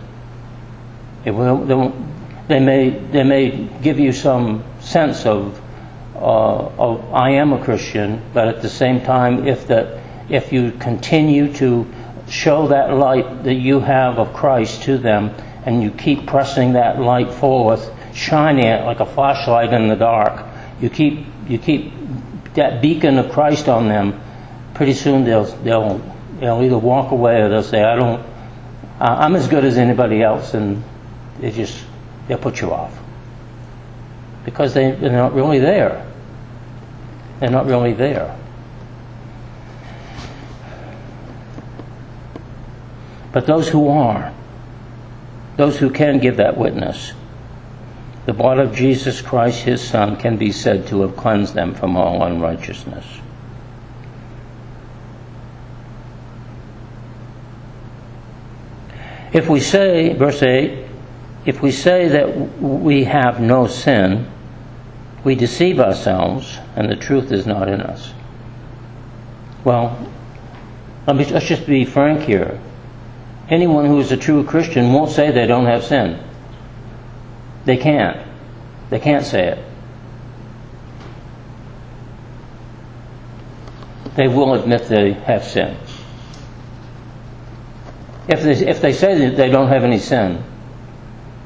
It 1.24 1.32
will, 1.32 1.64
they, 1.64 1.92
they, 2.48 2.60
may, 2.60 2.90
they 2.90 3.24
may 3.24 3.50
give 3.82 3.98
you 3.98 4.12
some 4.12 4.64
sense 4.80 5.26
of, 5.26 5.60
uh, 6.24 7.12
I 7.12 7.32
am 7.32 7.52
a 7.52 7.62
Christian, 7.62 8.22
but 8.32 8.48
at 8.48 8.62
the 8.62 8.68
same 8.70 9.02
time, 9.02 9.46
if, 9.46 9.66
the, 9.66 10.00
if 10.30 10.52
you 10.52 10.72
continue 10.72 11.52
to 11.54 11.86
show 12.28 12.68
that 12.68 12.94
light 12.94 13.44
that 13.44 13.54
you 13.54 13.80
have 13.80 14.18
of 14.18 14.32
Christ 14.32 14.84
to 14.84 14.96
them, 14.96 15.34
and 15.66 15.82
you 15.82 15.90
keep 15.90 16.26
pressing 16.26 16.74
that 16.74 16.98
light 16.98 17.32
forth, 17.32 17.90
shining 18.14 18.64
it 18.66 18.84
like 18.84 19.00
a 19.00 19.06
flashlight 19.06 19.72
in 19.72 19.88
the 19.88 19.96
dark, 19.96 20.46
you 20.80 20.88
keep, 20.88 21.26
you 21.46 21.58
keep 21.58 21.92
that 22.54 22.80
beacon 22.80 23.18
of 23.18 23.30
Christ 23.30 23.68
on 23.68 23.88
them, 23.88 24.20
pretty 24.72 24.94
soon 24.94 25.24
they'll, 25.24 25.44
they'll, 25.44 25.98
they'll 26.40 26.62
either 26.62 26.78
walk 26.78 27.12
away 27.12 27.42
or 27.42 27.48
they'll 27.50 27.62
say, 27.62 27.82
I 27.82 27.96
don't, 27.96 28.24
I'm 28.98 29.36
as 29.36 29.48
good 29.48 29.64
as 29.64 29.76
anybody 29.76 30.22
else, 30.22 30.54
and 30.54 30.82
they 31.40 31.50
just, 31.50 31.84
they'll 32.28 32.38
put 32.38 32.60
you 32.60 32.72
off. 32.72 32.98
Because 34.44 34.72
they, 34.72 34.90
they're 34.92 35.10
not 35.10 35.34
really 35.34 35.58
there. 35.58 36.06
They're 37.44 37.50
not 37.50 37.66
really 37.66 37.92
there. 37.92 38.34
But 43.32 43.44
those 43.44 43.68
who 43.68 43.86
are, 43.90 44.32
those 45.58 45.76
who 45.76 45.90
can 45.90 46.20
give 46.20 46.38
that 46.38 46.56
witness, 46.56 47.12
the 48.24 48.32
blood 48.32 48.58
of 48.58 48.74
Jesus 48.74 49.20
Christ, 49.20 49.60
his 49.64 49.86
Son, 49.86 50.16
can 50.16 50.38
be 50.38 50.52
said 50.52 50.86
to 50.86 51.02
have 51.02 51.16
cleansed 51.16 51.52
them 51.52 51.74
from 51.74 51.98
all 51.98 52.22
unrighteousness. 52.22 53.04
If 59.34 59.50
we 59.50 59.60
say, 59.60 60.14
verse 60.14 60.42
8, 60.42 60.86
if 61.44 61.60
we 61.60 61.72
say 61.72 62.08
that 62.08 62.58
we 62.58 63.04
have 63.04 63.38
no 63.38 63.66
sin, 63.66 64.30
we 65.24 65.34
deceive 65.34 65.78
ourselves 65.78 66.53
and 66.76 66.90
the 66.90 66.96
truth 66.96 67.32
is 67.32 67.46
not 67.46 67.68
in 67.68 67.80
us. 67.80 68.12
Well, 69.64 70.10
let's 71.06 71.46
just 71.46 71.66
be 71.66 71.84
frank 71.84 72.22
here. 72.22 72.60
Anyone 73.48 73.84
who 73.86 74.00
is 74.00 74.10
a 74.12 74.16
true 74.16 74.44
Christian 74.44 74.92
won't 74.92 75.10
say 75.10 75.30
they 75.30 75.46
don't 75.46 75.66
have 75.66 75.84
sin. 75.84 76.22
They 77.64 77.76
can't. 77.76 78.26
They 78.90 78.98
can't 78.98 79.24
say 79.24 79.48
it. 79.48 79.58
They 84.16 84.28
will 84.28 84.54
admit 84.54 84.88
they 84.88 85.12
have 85.12 85.44
sin. 85.44 85.76
If 88.28 88.42
they, 88.42 88.66
if 88.66 88.80
they 88.80 88.92
say 88.92 89.18
that 89.26 89.36
they 89.36 89.50
don't 89.50 89.68
have 89.68 89.84
any 89.84 89.98
sin, 89.98 90.42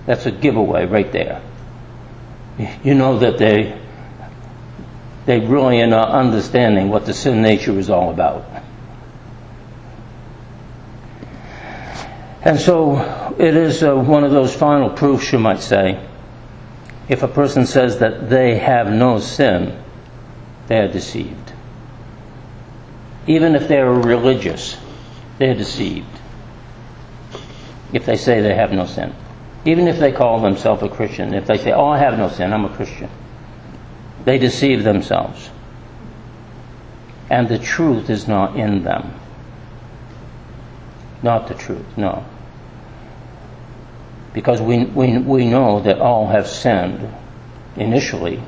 that's 0.07 0.27
a 0.27 0.31
giveaway 0.31 0.87
right 0.87 1.11
there. 1.11 1.43
You 2.85 2.95
know 2.95 3.19
that 3.19 3.39
they, 3.39 3.79
they 5.29 5.41
really 5.41 5.83
are 5.83 5.87
not 5.87 6.09
understanding 6.09 6.89
what 6.89 7.05
the 7.05 7.13
sin 7.13 7.43
nature 7.43 7.79
is 7.79 7.91
all 7.91 8.09
about. 8.09 8.47
And 12.41 12.59
so 12.59 13.35
it 13.39 13.55
is 13.55 13.83
uh, 13.83 13.95
one 13.95 14.25
of 14.25 14.31
those 14.31 14.57
final 14.57 14.89
proofs, 14.89 15.31
you 15.31 15.39
might 15.39 15.61
say. 15.61 16.03
If 17.11 17.23
a 17.23 17.29
person 17.29 17.67
says 17.67 17.99
that 17.99 18.31
they 18.31 18.57
have 18.57 18.91
no 18.91 19.19
sin, 19.19 19.79
they 20.67 20.79
are 20.79 20.89
deceived. 20.89 21.53
Even 23.27 23.55
if 23.55 23.69
they 23.69 23.81
are 23.81 23.93
religious, 23.93 24.79
they 25.37 25.51
are 25.51 25.55
deceived 25.55 26.07
if 27.93 28.07
they 28.07 28.17
say 28.17 28.41
they 28.41 28.55
have 28.55 28.73
no 28.73 28.87
sin. 28.87 29.15
Even 29.67 29.89
if 29.89 29.99
they 29.99 30.11
call 30.11 30.41
themselves 30.41 30.83
a 30.83 30.89
Christian, 30.89 31.35
if 31.35 31.47
they 31.47 31.59
say, 31.59 31.73
Oh, 31.73 31.89
I 31.89 31.99
have 31.99 32.17
no 32.17 32.31
sin, 32.31 32.55
I'm 32.55 32.65
a 32.65 32.75
Christian, 32.75 33.11
they 34.29 34.37
deceive 34.37 34.85
themselves. 34.85 35.49
And 37.31 37.49
the 37.49 37.59
truth 37.59 38.11
is 38.11 38.29
not 38.29 38.57
in 38.57 38.85
them. 38.85 39.15
Not 41.23 41.49
the 41.49 41.55
truth, 41.55 41.87
no. 41.97 42.27
Because 44.35 44.61
we, 44.61 44.85
we, 44.85 45.17
we 45.17 45.47
know 45.47 45.81
that 45.81 45.99
all 45.99 46.27
have 46.27 46.47
sinned 46.47 47.11
initially, 47.77 48.43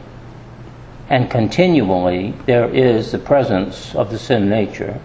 and 1.09 1.31
continually 1.31 2.35
there 2.45 2.69
is 2.69 3.11
the 3.11 3.19
presence 3.19 3.95
of 3.95 4.11
the 4.11 4.19
sin 4.19 4.51
nature 4.51 5.01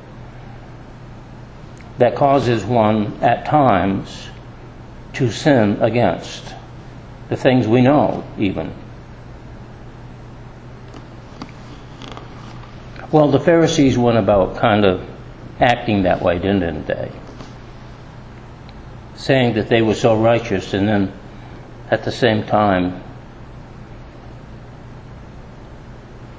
that 1.99 2.15
causes 2.15 2.65
one 2.65 3.23
at 3.23 3.45
times 3.45 4.27
to 5.13 5.31
sin 5.31 5.81
against 5.81 6.53
the 7.29 7.37
things 7.37 7.65
we 7.65 7.81
know, 7.81 8.25
even. 8.37 8.73
Well, 13.15 13.29
the 13.29 13.39
Pharisees 13.39 13.97
went 13.97 14.17
about 14.17 14.57
kind 14.57 14.83
of 14.83 15.01
acting 15.61 16.03
that 16.03 16.21
way, 16.21 16.37
didn't 16.37 16.85
they? 16.85 17.13
Saying 19.15 19.53
that 19.53 19.69
they 19.69 19.81
were 19.81 19.95
so 19.95 20.21
righteous 20.21 20.73
and 20.73 20.85
then 20.85 21.13
at 21.89 22.03
the 22.03 22.11
same 22.11 22.43
time 22.43 23.01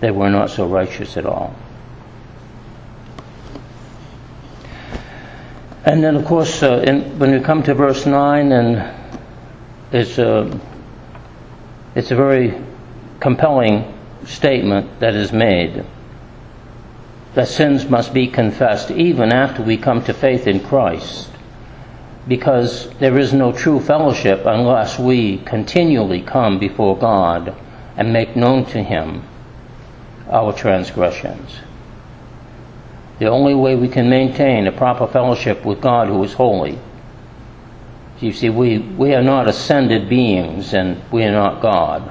they 0.01 0.11
were 0.11 0.29
not 0.29 0.51
so 0.51 0.67
righteous 0.67 1.17
at 1.17 1.25
all. 1.25 1.57
And 5.87 6.05
then, 6.05 6.15
of 6.15 6.27
course, 6.27 6.63
uh, 6.63 6.85
in, 6.87 7.19
when 7.19 7.33
you 7.33 7.41
come 7.41 7.63
to 7.63 7.73
verse 7.73 8.05
9, 8.05 8.53
and 8.53 8.95
it's 9.93 10.19
a, 10.19 10.61
it's 11.95 12.11
a 12.11 12.17
very 12.17 12.63
compelling 13.19 13.95
statement 14.27 15.01
that 15.01 15.15
is 15.15 15.33
made 15.33 15.83
that 17.37 17.49
sins 17.49 17.87
must 17.91 18.15
be 18.15 18.27
confessed 18.27 18.91
even 18.91 19.31
after 19.31 19.63
we 19.63 19.77
come 19.77 20.03
to 20.03 20.15
faith 20.15 20.47
in 20.47 20.59
Christ, 20.59 21.29
because 22.27 22.89
there 22.99 23.19
is 23.19 23.35
no 23.35 23.53
true 23.53 23.79
fellowship 23.79 24.47
unless 24.47 24.99
we 24.99 25.37
continually 25.45 26.23
come 26.23 26.59
before 26.59 26.97
God 26.97 27.55
and 27.95 28.11
make 28.11 28.37
known 28.37 28.65
to 28.67 28.83
Him 28.83 29.23
our 30.31 30.55
transgressions. 30.55 31.57
The 33.19 33.27
only 33.27 33.55
way 33.55 33.77
we 33.77 33.89
can 33.89 34.09
maintain 34.09 34.67
a 34.67 34.73
proper 34.73 35.07
fellowship 35.07 35.63
with 35.63 35.83
God 35.83 36.09
who 36.09 36.25
is 36.25 36.33
holy. 36.33 36.79
You 38.19 38.33
see, 38.33 38.49
we, 38.49 38.79
we 38.79 39.15
are 39.15 39.23
not 39.23 39.47
ascended 39.47 40.09
beings 40.09 40.73
and 40.73 41.03
we 41.13 41.23
are 41.25 41.33
not 41.33 41.61
God. 41.61 42.11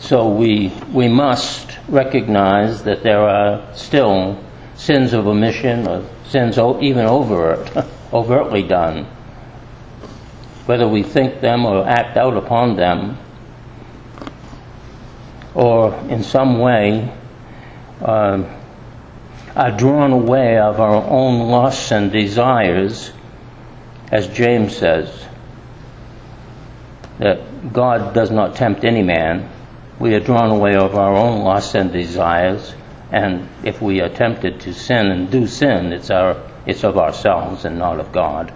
So 0.00 0.28
we, 0.28 0.68
we 0.92 1.08
must 1.08 1.78
recognize 1.88 2.82
that 2.84 3.02
there 3.02 3.20
are 3.20 3.74
still 3.74 4.42
sins 4.74 5.12
of 5.12 5.26
omission 5.26 5.86
or 5.86 6.04
sins 6.26 6.56
even 6.58 7.04
overt, 7.06 7.70
overtly 8.12 8.62
done. 8.62 9.04
Whether 10.64 10.88
we 10.88 11.02
think 11.02 11.40
them 11.40 11.66
or 11.66 11.86
act 11.86 12.16
out 12.16 12.36
upon 12.36 12.76
them, 12.76 13.18
or 15.54 15.94
in 16.08 16.22
some 16.22 16.60
way 16.60 17.12
uh, 18.00 18.42
are 19.54 19.76
drawn 19.76 20.12
away 20.12 20.58
of 20.58 20.80
our 20.80 20.94
own 20.94 21.50
lusts 21.50 21.90
and 21.90 22.10
desires, 22.10 23.12
as 24.10 24.28
James 24.28 24.76
says, 24.76 25.26
that 27.18 27.72
God 27.72 28.14
does 28.14 28.30
not 28.30 28.56
tempt 28.56 28.84
any 28.84 29.02
man. 29.02 29.50
We 30.00 30.14
are 30.14 30.20
drawn 30.20 30.50
away 30.50 30.74
of 30.74 30.96
our 30.96 31.14
own 31.14 31.44
lusts 31.44 31.76
and 31.76 31.92
desires, 31.92 32.74
and 33.12 33.48
if 33.62 33.80
we 33.80 34.00
are 34.00 34.08
tempted 34.08 34.58
to 34.60 34.72
sin 34.72 35.06
and 35.06 35.30
do 35.30 35.46
sin, 35.46 35.92
it's, 35.92 36.10
our, 36.10 36.36
it's 36.66 36.82
of 36.82 36.98
ourselves 36.98 37.64
and 37.64 37.78
not 37.78 38.00
of 38.00 38.10
God. 38.10 38.52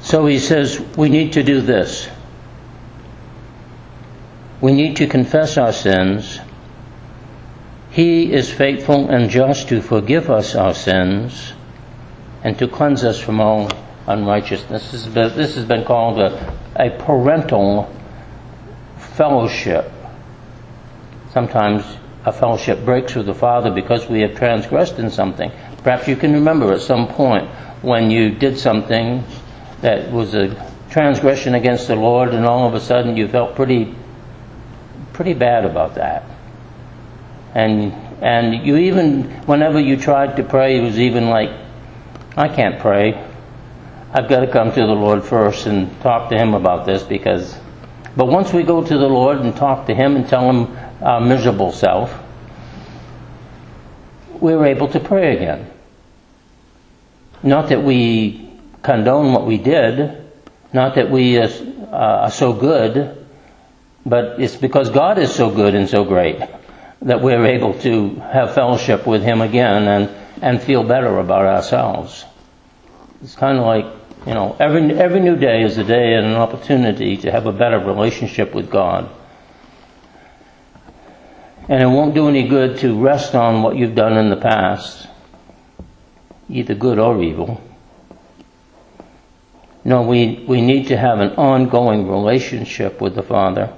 So 0.00 0.24
he 0.24 0.38
says 0.38 0.80
we 0.96 1.10
need 1.10 1.34
to 1.34 1.42
do 1.42 1.60
this. 1.60 2.08
We 4.62 4.72
need 4.72 4.96
to 4.96 5.06
confess 5.06 5.58
our 5.58 5.72
sins 5.72 6.40
he 7.90 8.32
is 8.32 8.52
faithful 8.52 9.10
and 9.10 9.28
just 9.28 9.68
to 9.68 9.82
forgive 9.82 10.30
us 10.30 10.54
our 10.54 10.74
sins 10.74 11.52
and 12.44 12.56
to 12.58 12.68
cleanse 12.68 13.04
us 13.04 13.18
from 13.18 13.40
all 13.40 13.68
unrighteousness. 14.06 14.92
This 14.92 15.04
has 15.04 15.12
been, 15.12 15.36
this 15.36 15.56
has 15.56 15.64
been 15.64 15.84
called 15.84 16.20
a, 16.20 16.56
a 16.76 16.90
parental 16.90 17.92
fellowship. 19.14 19.90
Sometimes 21.32 21.84
a 22.24 22.32
fellowship 22.32 22.84
breaks 22.84 23.14
with 23.14 23.26
the 23.26 23.34
Father 23.34 23.70
because 23.70 24.08
we 24.08 24.20
have 24.20 24.36
transgressed 24.36 24.98
in 24.98 25.10
something. 25.10 25.50
Perhaps 25.82 26.08
you 26.08 26.16
can 26.16 26.32
remember 26.34 26.72
at 26.72 26.80
some 26.82 27.08
point 27.08 27.48
when 27.82 28.10
you 28.10 28.30
did 28.30 28.58
something 28.58 29.24
that 29.80 30.10
was 30.12 30.34
a 30.34 30.70
transgression 30.90 31.54
against 31.54 31.88
the 31.88 31.96
Lord, 31.96 32.34
and 32.34 32.44
all 32.44 32.66
of 32.66 32.74
a 32.74 32.80
sudden 32.80 33.16
you 33.16 33.28
felt 33.28 33.54
pretty, 33.54 33.94
pretty 35.12 35.32
bad 35.32 35.64
about 35.64 35.94
that. 35.94 36.24
And 37.54 37.92
and 38.22 38.66
you 38.66 38.76
even 38.76 39.24
whenever 39.46 39.80
you 39.80 39.96
tried 39.96 40.36
to 40.36 40.42
pray, 40.42 40.76
it 40.76 40.82
was 40.82 40.98
even 40.98 41.30
like, 41.30 41.50
I 42.36 42.48
can't 42.48 42.78
pray. 42.78 43.14
I've 44.12 44.28
got 44.28 44.40
to 44.40 44.46
come 44.46 44.72
to 44.72 44.80
the 44.80 44.86
Lord 44.86 45.24
first 45.24 45.66
and 45.66 45.98
talk 46.02 46.28
to 46.30 46.36
Him 46.36 46.54
about 46.54 46.84
this 46.84 47.02
because. 47.02 47.58
But 48.16 48.26
once 48.26 48.52
we 48.52 48.62
go 48.62 48.84
to 48.84 48.98
the 48.98 49.08
Lord 49.08 49.38
and 49.40 49.54
talk 49.54 49.86
to 49.86 49.94
Him 49.94 50.16
and 50.16 50.28
tell 50.28 50.50
Him 50.50 50.76
our 51.00 51.20
miserable 51.20 51.72
self, 51.72 52.16
we're 54.32 54.64
able 54.66 54.88
to 54.88 55.00
pray 55.00 55.36
again. 55.36 55.70
Not 57.42 57.68
that 57.68 57.82
we 57.82 58.50
condone 58.82 59.32
what 59.32 59.46
we 59.46 59.58
did, 59.58 60.16
not 60.72 60.94
that 60.94 61.10
we 61.10 61.38
uh, 61.38 61.48
are 61.92 62.30
so 62.30 62.52
good, 62.52 63.26
but 64.04 64.40
it's 64.40 64.56
because 64.56 64.88
God 64.90 65.18
is 65.18 65.34
so 65.34 65.50
good 65.50 65.74
and 65.74 65.88
so 65.88 66.04
great 66.04 66.40
that 67.02 67.20
we're 67.20 67.46
able 67.46 67.74
to 67.80 68.16
have 68.16 68.54
fellowship 68.54 69.06
with 69.06 69.22
Him 69.22 69.40
again 69.40 69.88
and, 69.88 70.10
and 70.42 70.62
feel 70.62 70.84
better 70.84 71.18
about 71.18 71.46
ourselves. 71.46 72.24
It's 73.22 73.34
kind 73.34 73.58
of 73.58 73.64
like, 73.64 73.86
you 74.26 74.34
know, 74.34 74.56
every, 74.60 74.92
every 74.98 75.20
new 75.20 75.36
day 75.36 75.62
is 75.62 75.78
a 75.78 75.84
day 75.84 76.14
and 76.14 76.26
an 76.26 76.34
opportunity 76.34 77.16
to 77.18 77.30
have 77.30 77.46
a 77.46 77.52
better 77.52 77.78
relationship 77.78 78.54
with 78.54 78.70
God. 78.70 79.10
And 81.68 81.82
it 81.82 81.86
won't 81.86 82.14
do 82.14 82.28
any 82.28 82.46
good 82.48 82.78
to 82.80 83.00
rest 83.00 83.34
on 83.34 83.62
what 83.62 83.76
you've 83.76 83.94
done 83.94 84.16
in 84.18 84.28
the 84.28 84.36
past, 84.36 85.06
either 86.48 86.74
good 86.74 86.98
or 86.98 87.22
evil. 87.22 87.62
No, 89.84 90.02
we, 90.02 90.44
we 90.46 90.60
need 90.60 90.88
to 90.88 90.96
have 90.96 91.20
an 91.20 91.30
ongoing 91.36 92.08
relationship 92.08 93.00
with 93.00 93.14
the 93.14 93.22
Father 93.22 93.72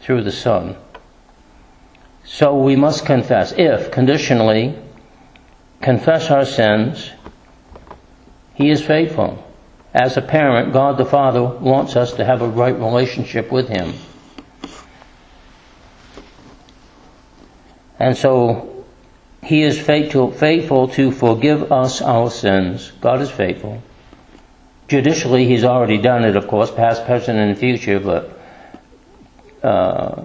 through 0.00 0.22
the 0.22 0.32
Son. 0.32 0.76
So 2.24 2.56
we 2.56 2.76
must 2.76 3.04
confess, 3.04 3.52
if 3.56 3.90
conditionally 3.90 4.78
confess 5.80 6.30
our 6.30 6.44
sins, 6.44 7.10
He 8.60 8.68
is 8.68 8.84
faithful. 8.84 9.42
As 9.94 10.18
a 10.18 10.22
parent, 10.22 10.74
God 10.74 10.98
the 10.98 11.06
Father 11.06 11.42
wants 11.42 11.96
us 11.96 12.12
to 12.14 12.24
have 12.26 12.42
a 12.42 12.48
right 12.48 12.78
relationship 12.78 13.50
with 13.50 13.70
Him. 13.70 13.94
And 17.98 18.18
so 18.18 18.84
He 19.42 19.62
is 19.62 19.80
faithful, 19.80 20.30
faithful 20.30 20.88
to 20.88 21.10
forgive 21.10 21.72
us 21.72 22.02
our 22.02 22.30
sins. 22.30 22.92
God 23.00 23.22
is 23.22 23.30
faithful. 23.30 23.82
Judicially, 24.88 25.46
He's 25.46 25.64
already 25.64 25.96
done 25.96 26.26
it, 26.26 26.36
of 26.36 26.46
course, 26.46 26.70
past, 26.70 27.06
present, 27.06 27.38
and 27.38 27.56
future, 27.56 27.98
but 27.98 28.38
uh, 29.66 30.20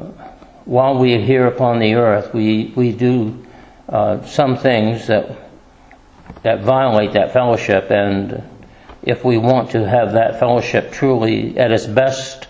while 0.65 0.97
we 0.97 1.15
are 1.15 1.21
here 1.21 1.47
upon 1.47 1.79
the 1.79 1.93
earth, 1.93 2.33
we, 2.33 2.73
we 2.75 2.91
do 2.91 3.45
uh, 3.87 4.25
some 4.25 4.57
things 4.57 5.07
that, 5.07 5.44
that 6.43 6.61
violate 6.61 7.13
that 7.13 7.33
fellowship. 7.33 7.91
And 7.91 8.43
if 9.03 9.23
we 9.23 9.37
want 9.37 9.71
to 9.71 9.87
have 9.87 10.13
that 10.13 10.39
fellowship 10.39 10.91
truly 10.91 11.57
at 11.57 11.71
its 11.71 11.85
best, 11.85 12.47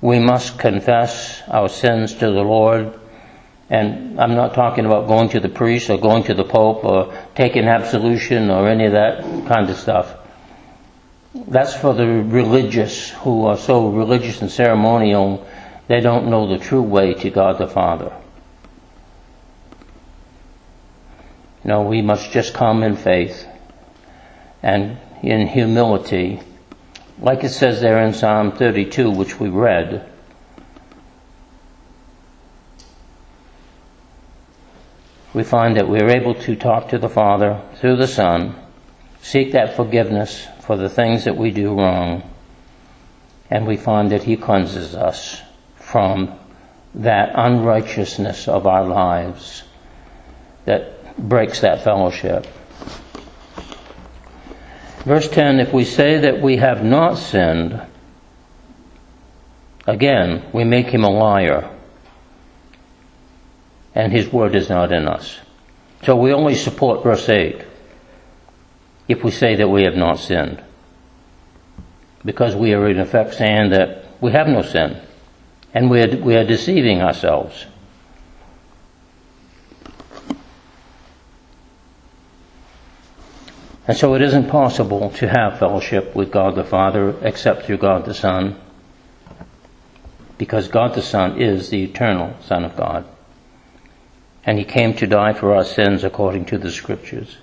we 0.00 0.18
must 0.18 0.58
confess 0.58 1.42
our 1.48 1.68
sins 1.68 2.14
to 2.14 2.26
the 2.26 2.42
Lord. 2.42 2.98
And 3.70 4.20
I'm 4.20 4.34
not 4.34 4.54
talking 4.54 4.86
about 4.86 5.08
going 5.08 5.28
to 5.30 5.40
the 5.40 5.48
priest 5.48 5.90
or 5.90 5.98
going 5.98 6.24
to 6.24 6.34
the 6.34 6.44
Pope 6.44 6.84
or 6.84 7.14
taking 7.34 7.64
absolution 7.64 8.50
or 8.50 8.68
any 8.68 8.86
of 8.86 8.92
that 8.92 9.22
kind 9.46 9.68
of 9.68 9.76
stuff. 9.76 10.14
That's 11.34 11.74
for 11.74 11.92
the 11.92 12.06
religious 12.06 13.10
who 13.10 13.46
are 13.46 13.58
so 13.58 13.88
religious 13.88 14.40
and 14.40 14.50
ceremonial 14.50 15.46
they 15.88 16.00
don't 16.00 16.28
know 16.28 16.46
the 16.46 16.62
true 16.62 16.82
way 16.82 17.14
to 17.14 17.30
God 17.30 17.58
the 17.58 17.66
Father. 17.66 18.12
No, 21.68 21.82
we 21.82 22.00
must 22.00 22.32
just 22.32 22.54
come 22.54 22.82
in 22.82 22.96
faith 22.96 23.46
and 24.62 24.96
in 25.22 25.46
humility. 25.46 26.40
Like 27.18 27.44
it 27.44 27.50
says 27.50 27.82
there 27.82 28.02
in 28.06 28.14
Psalm 28.14 28.52
32, 28.52 29.10
which 29.10 29.38
we 29.38 29.50
read. 29.50 30.10
We 35.34 35.44
find 35.44 35.76
that 35.76 35.90
we're 35.90 36.08
able 36.08 36.36
to 36.36 36.56
talk 36.56 36.88
to 36.88 36.98
the 36.98 37.10
Father 37.10 37.60
through 37.74 37.96
the 37.96 38.08
Son, 38.08 38.54
seek 39.20 39.52
that 39.52 39.76
forgiveness 39.76 40.46
for 40.62 40.78
the 40.78 40.88
things 40.88 41.24
that 41.24 41.36
we 41.36 41.50
do 41.50 41.78
wrong, 41.78 42.22
and 43.50 43.66
we 43.66 43.76
find 43.76 44.10
that 44.12 44.22
He 44.22 44.38
cleanses 44.38 44.94
us 44.94 45.42
from 45.76 46.32
that 46.94 47.32
unrighteousness 47.34 48.48
of 48.48 48.66
our 48.66 48.86
lives 48.86 49.64
that 50.64 50.97
breaks 51.18 51.60
that 51.60 51.82
fellowship. 51.82 52.46
Verse 55.04 55.28
10 55.28 55.60
If 55.60 55.72
we 55.72 55.84
say 55.84 56.18
that 56.18 56.40
we 56.40 56.56
have 56.56 56.84
not 56.84 57.16
sinned, 57.16 57.80
again, 59.86 60.44
we 60.52 60.64
make 60.64 60.86
him 60.86 61.04
a 61.04 61.10
liar. 61.10 61.70
and 63.98 64.12
His 64.12 64.32
Word 64.32 64.54
is 64.54 64.68
not 64.68 64.92
in 64.92 65.08
us. 65.08 65.38
So 66.04 66.14
we 66.14 66.32
only 66.32 66.54
support 66.54 67.02
verse 67.02 67.28
8 67.28 67.64
if 69.08 69.24
we 69.24 69.32
say 69.32 69.56
that 69.56 69.68
we 69.68 69.82
have 69.82 69.96
not 69.96 70.20
sinned. 70.20 70.62
Because 72.24 72.54
we 72.54 72.74
are 72.74 72.88
in 72.88 73.00
effect 73.00 73.34
saying 73.34 73.70
that 73.70 74.04
we 74.20 74.30
have 74.30 74.46
no 74.46 74.62
sin 74.62 75.00
and 75.74 75.90
we 75.90 76.00
are, 76.00 76.16
we 76.16 76.36
are 76.36 76.44
deceiving 76.44 77.02
ourselves. 77.02 77.66
And 83.88 83.96
so 83.96 84.14
it 84.14 84.20
isn't 84.20 84.50
possible 84.50 85.08
to 85.12 85.28
have 85.28 85.58
fellowship 85.58 86.14
with 86.14 86.30
God 86.30 86.56
the 86.56 86.62
Father 86.62 87.16
except 87.22 87.64
through 87.64 87.78
God 87.78 88.04
the 88.04 88.12
Son, 88.12 88.60
because 90.36 90.68
God 90.68 90.92
the 90.92 91.00
Son 91.00 91.40
is 91.40 91.70
the 91.70 91.84
eternal 91.84 92.36
Son 92.42 92.66
of 92.66 92.76
God. 92.76 93.06
And 94.44 94.58
He 94.58 94.64
came 94.64 94.92
to 94.96 95.06
die 95.06 95.32
for 95.32 95.54
our 95.54 95.64
sins 95.64 96.04
according 96.04 96.44
to 96.46 96.58
the 96.58 96.70
Scriptures. 96.70 97.38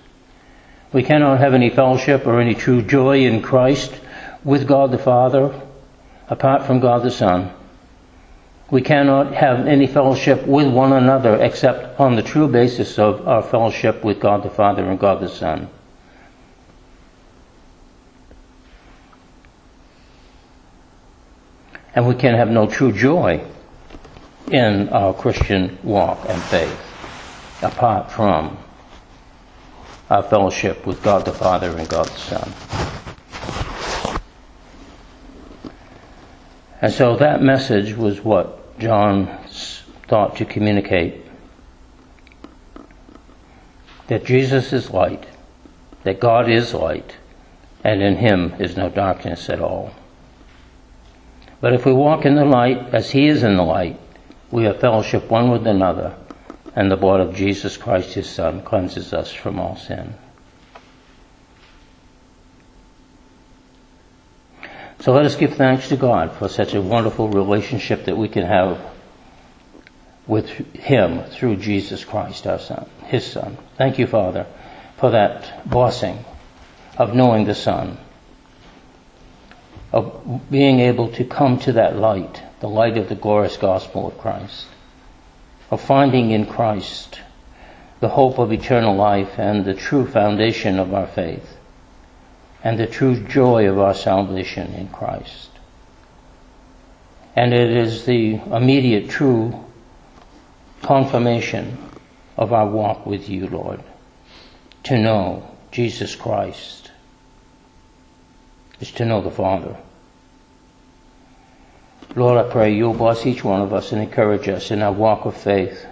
We 0.94 1.02
cannot 1.02 1.40
have 1.40 1.56
any 1.56 1.72
fellowship 1.72 2.28
or 2.28 2.40
any 2.40 2.54
true 2.54 2.84
joy 2.84 3.26
in 3.26 3.42
Christ 3.42 4.00
with 4.44 4.68
God 4.68 4.92
the 4.92 5.00
Father 5.00 5.60
apart 6.30 6.64
from 6.64 6.80
God 6.80 7.02
the 7.02 7.10
Son. 7.10 7.52
We 8.70 8.84
cannot 8.84 9.34
have 9.34 9.66
any 9.66 9.88
fellowship 9.88 10.46
with 10.46 10.72
one 10.72 10.94
another 10.94 11.38
except 11.38 12.00
on 12.00 12.16
the 12.16 12.22
true 12.22 12.48
basis 12.48 13.00
of 13.00 13.28
our 13.28 13.42
fellowship 13.42 14.04
with 14.04 14.20
God 14.20 14.44
the 14.44 14.52
Father 14.52 14.88
and 14.88 15.00
God 15.00 15.22
the 15.22 15.30
Son. 15.30 15.70
And 21.96 22.06
we 22.06 22.14
can 22.14 22.36
have 22.36 22.50
no 22.50 22.68
true 22.68 22.92
joy 22.92 23.42
in 24.52 24.90
our 24.90 25.14
Christian 25.14 25.80
walk 25.82 26.20
and 26.28 26.42
faith 26.44 26.80
apart 27.62 28.12
from 28.12 28.58
our 30.10 30.22
fellowship 30.22 30.86
with 30.86 31.02
God 31.02 31.26
the 31.26 31.32
Father 31.32 31.76
and 31.76 31.88
God 31.90 32.08
the 32.08 32.20
Son. 32.20 32.54
And 36.82 36.94
so 36.94 37.16
that 37.16 37.42
message 37.42 37.96
was 37.96 38.22
what 38.22 38.78
John 38.78 39.40
thought 40.08 40.36
to 40.36 40.46
communicate 40.46 41.26
that 44.08 44.26
Jesus 44.26 44.72
is 44.72 44.92
light, 44.92 45.26
that 46.04 46.20
God 46.20 46.50
is 46.50 46.74
light, 46.74 47.16
and 47.84 48.04
in 48.04 48.18
him 48.18 48.54
is 48.60 48.78
no 48.78 48.90
darkness 48.90 49.50
at 49.50 49.60
all. 49.60 49.96
But 51.66 51.74
if 51.74 51.84
we 51.84 51.94
walk 51.94 52.26
in 52.26 52.36
the 52.36 52.46
light 52.46 52.94
as 52.94 53.10
He 53.10 53.26
is 53.26 53.42
in 53.42 53.58
the 53.58 53.64
light, 53.64 54.00
we 54.52 54.66
have 54.66 54.80
fellowship 54.80 55.32
one 55.32 55.50
with 55.50 55.66
another, 55.66 56.16
and 56.76 56.92
the 56.92 56.96
blood 56.96 57.22
of 57.22 57.34
Jesus 57.34 57.76
Christ, 57.76 58.14
His 58.14 58.30
Son, 58.30 58.62
cleanses 58.62 59.14
us 59.14 59.34
from 59.34 59.60
all 59.60 59.76
sin. 59.76 60.14
So 65.00 65.12
let 65.12 65.26
us 65.26 65.36
give 65.36 65.56
thanks 65.56 65.90
to 65.90 65.98
God 65.98 66.34
for 66.34 66.50
such 66.50 66.76
a 66.76 66.82
wonderful 66.84 67.30
relationship 67.30 68.06
that 68.06 68.16
we 68.16 68.28
can 68.28 68.46
have 68.46 68.80
with 70.28 70.48
Him 70.76 71.24
through 71.32 71.56
Jesus 71.56 72.06
Christ, 72.06 72.46
our 72.46 72.60
Son, 72.60 72.88
His 73.06 73.26
Son. 73.26 73.58
Thank 73.76 73.98
you, 73.98 74.06
Father, 74.06 74.46
for 74.98 75.10
that 75.10 75.68
blessing 75.68 76.26
of 77.00 77.16
knowing 77.16 77.46
the 77.46 77.56
Son 77.56 77.98
of 79.92 80.50
being 80.50 80.80
able 80.80 81.10
to 81.10 81.24
come 81.24 81.60
to 81.60 81.74
that 81.74 81.96
light, 81.98 82.42
the 82.60 82.70
light 82.70 82.98
of 82.98 83.10
the 83.10 83.16
glorious 83.16 83.58
gospel 83.58 84.08
of 84.08 84.18
Christ, 84.18 84.68
of 85.72 85.82
finding 85.82 86.32
in 86.32 86.46
Christ 86.46 87.20
the 88.00 88.10
hope 88.10 88.38
of 88.40 88.52
eternal 88.52 88.96
life 88.96 89.40
and 89.40 89.64
the 89.64 89.74
true 89.74 90.06
foundation 90.06 90.80
of 90.80 90.94
our 90.94 91.08
faith, 91.08 91.58
and 92.64 92.80
the 92.80 92.88
true 92.88 93.24
joy 93.24 93.70
of 93.70 93.80
our 93.80 93.94
salvation 93.94 94.74
in 94.74 94.88
Christ. 94.90 95.50
And 97.36 97.54
it 97.54 97.72
is 97.72 98.06
the 98.06 98.36
immediate 98.36 99.10
true 99.10 99.64
confirmation 100.82 101.78
of 102.38 102.54
our 102.54 102.68
walk 102.68 103.06
with 103.06 103.30
you, 103.30 103.48
Lord, 103.48 103.82
to 104.84 104.98
know 104.98 105.56
Jesus 105.72 106.16
Christ 106.16 106.85
is 108.80 108.92
to 108.92 109.06
know 109.06 109.22
the 109.22 109.32
Father. 109.32 109.76
Lord, 112.16 112.38
I 112.38 112.50
pray 112.50 112.74
you'll 112.74 112.94
bless 112.94 113.26
each 113.26 113.44
one 113.44 113.62
of 113.62 113.74
us 113.74 113.92
and 113.92 114.02
encourage 114.02 114.48
us 114.48 114.72
in 114.72 114.82
our 114.82 114.94
walk 114.94 115.26
of 115.26 115.36
faith, 115.36 115.86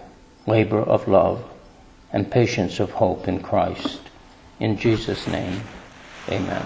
labor 0.47 0.81
of 0.81 1.07
love, 1.07 1.43
and 2.13 2.31
patience 2.31 2.79
of 2.79 2.91
hope 2.91 3.27
in 3.27 3.41
Christ. 3.41 3.99
In 4.59 4.77
Jesus' 4.77 5.27
name, 5.27 5.61
amen. 6.29 6.63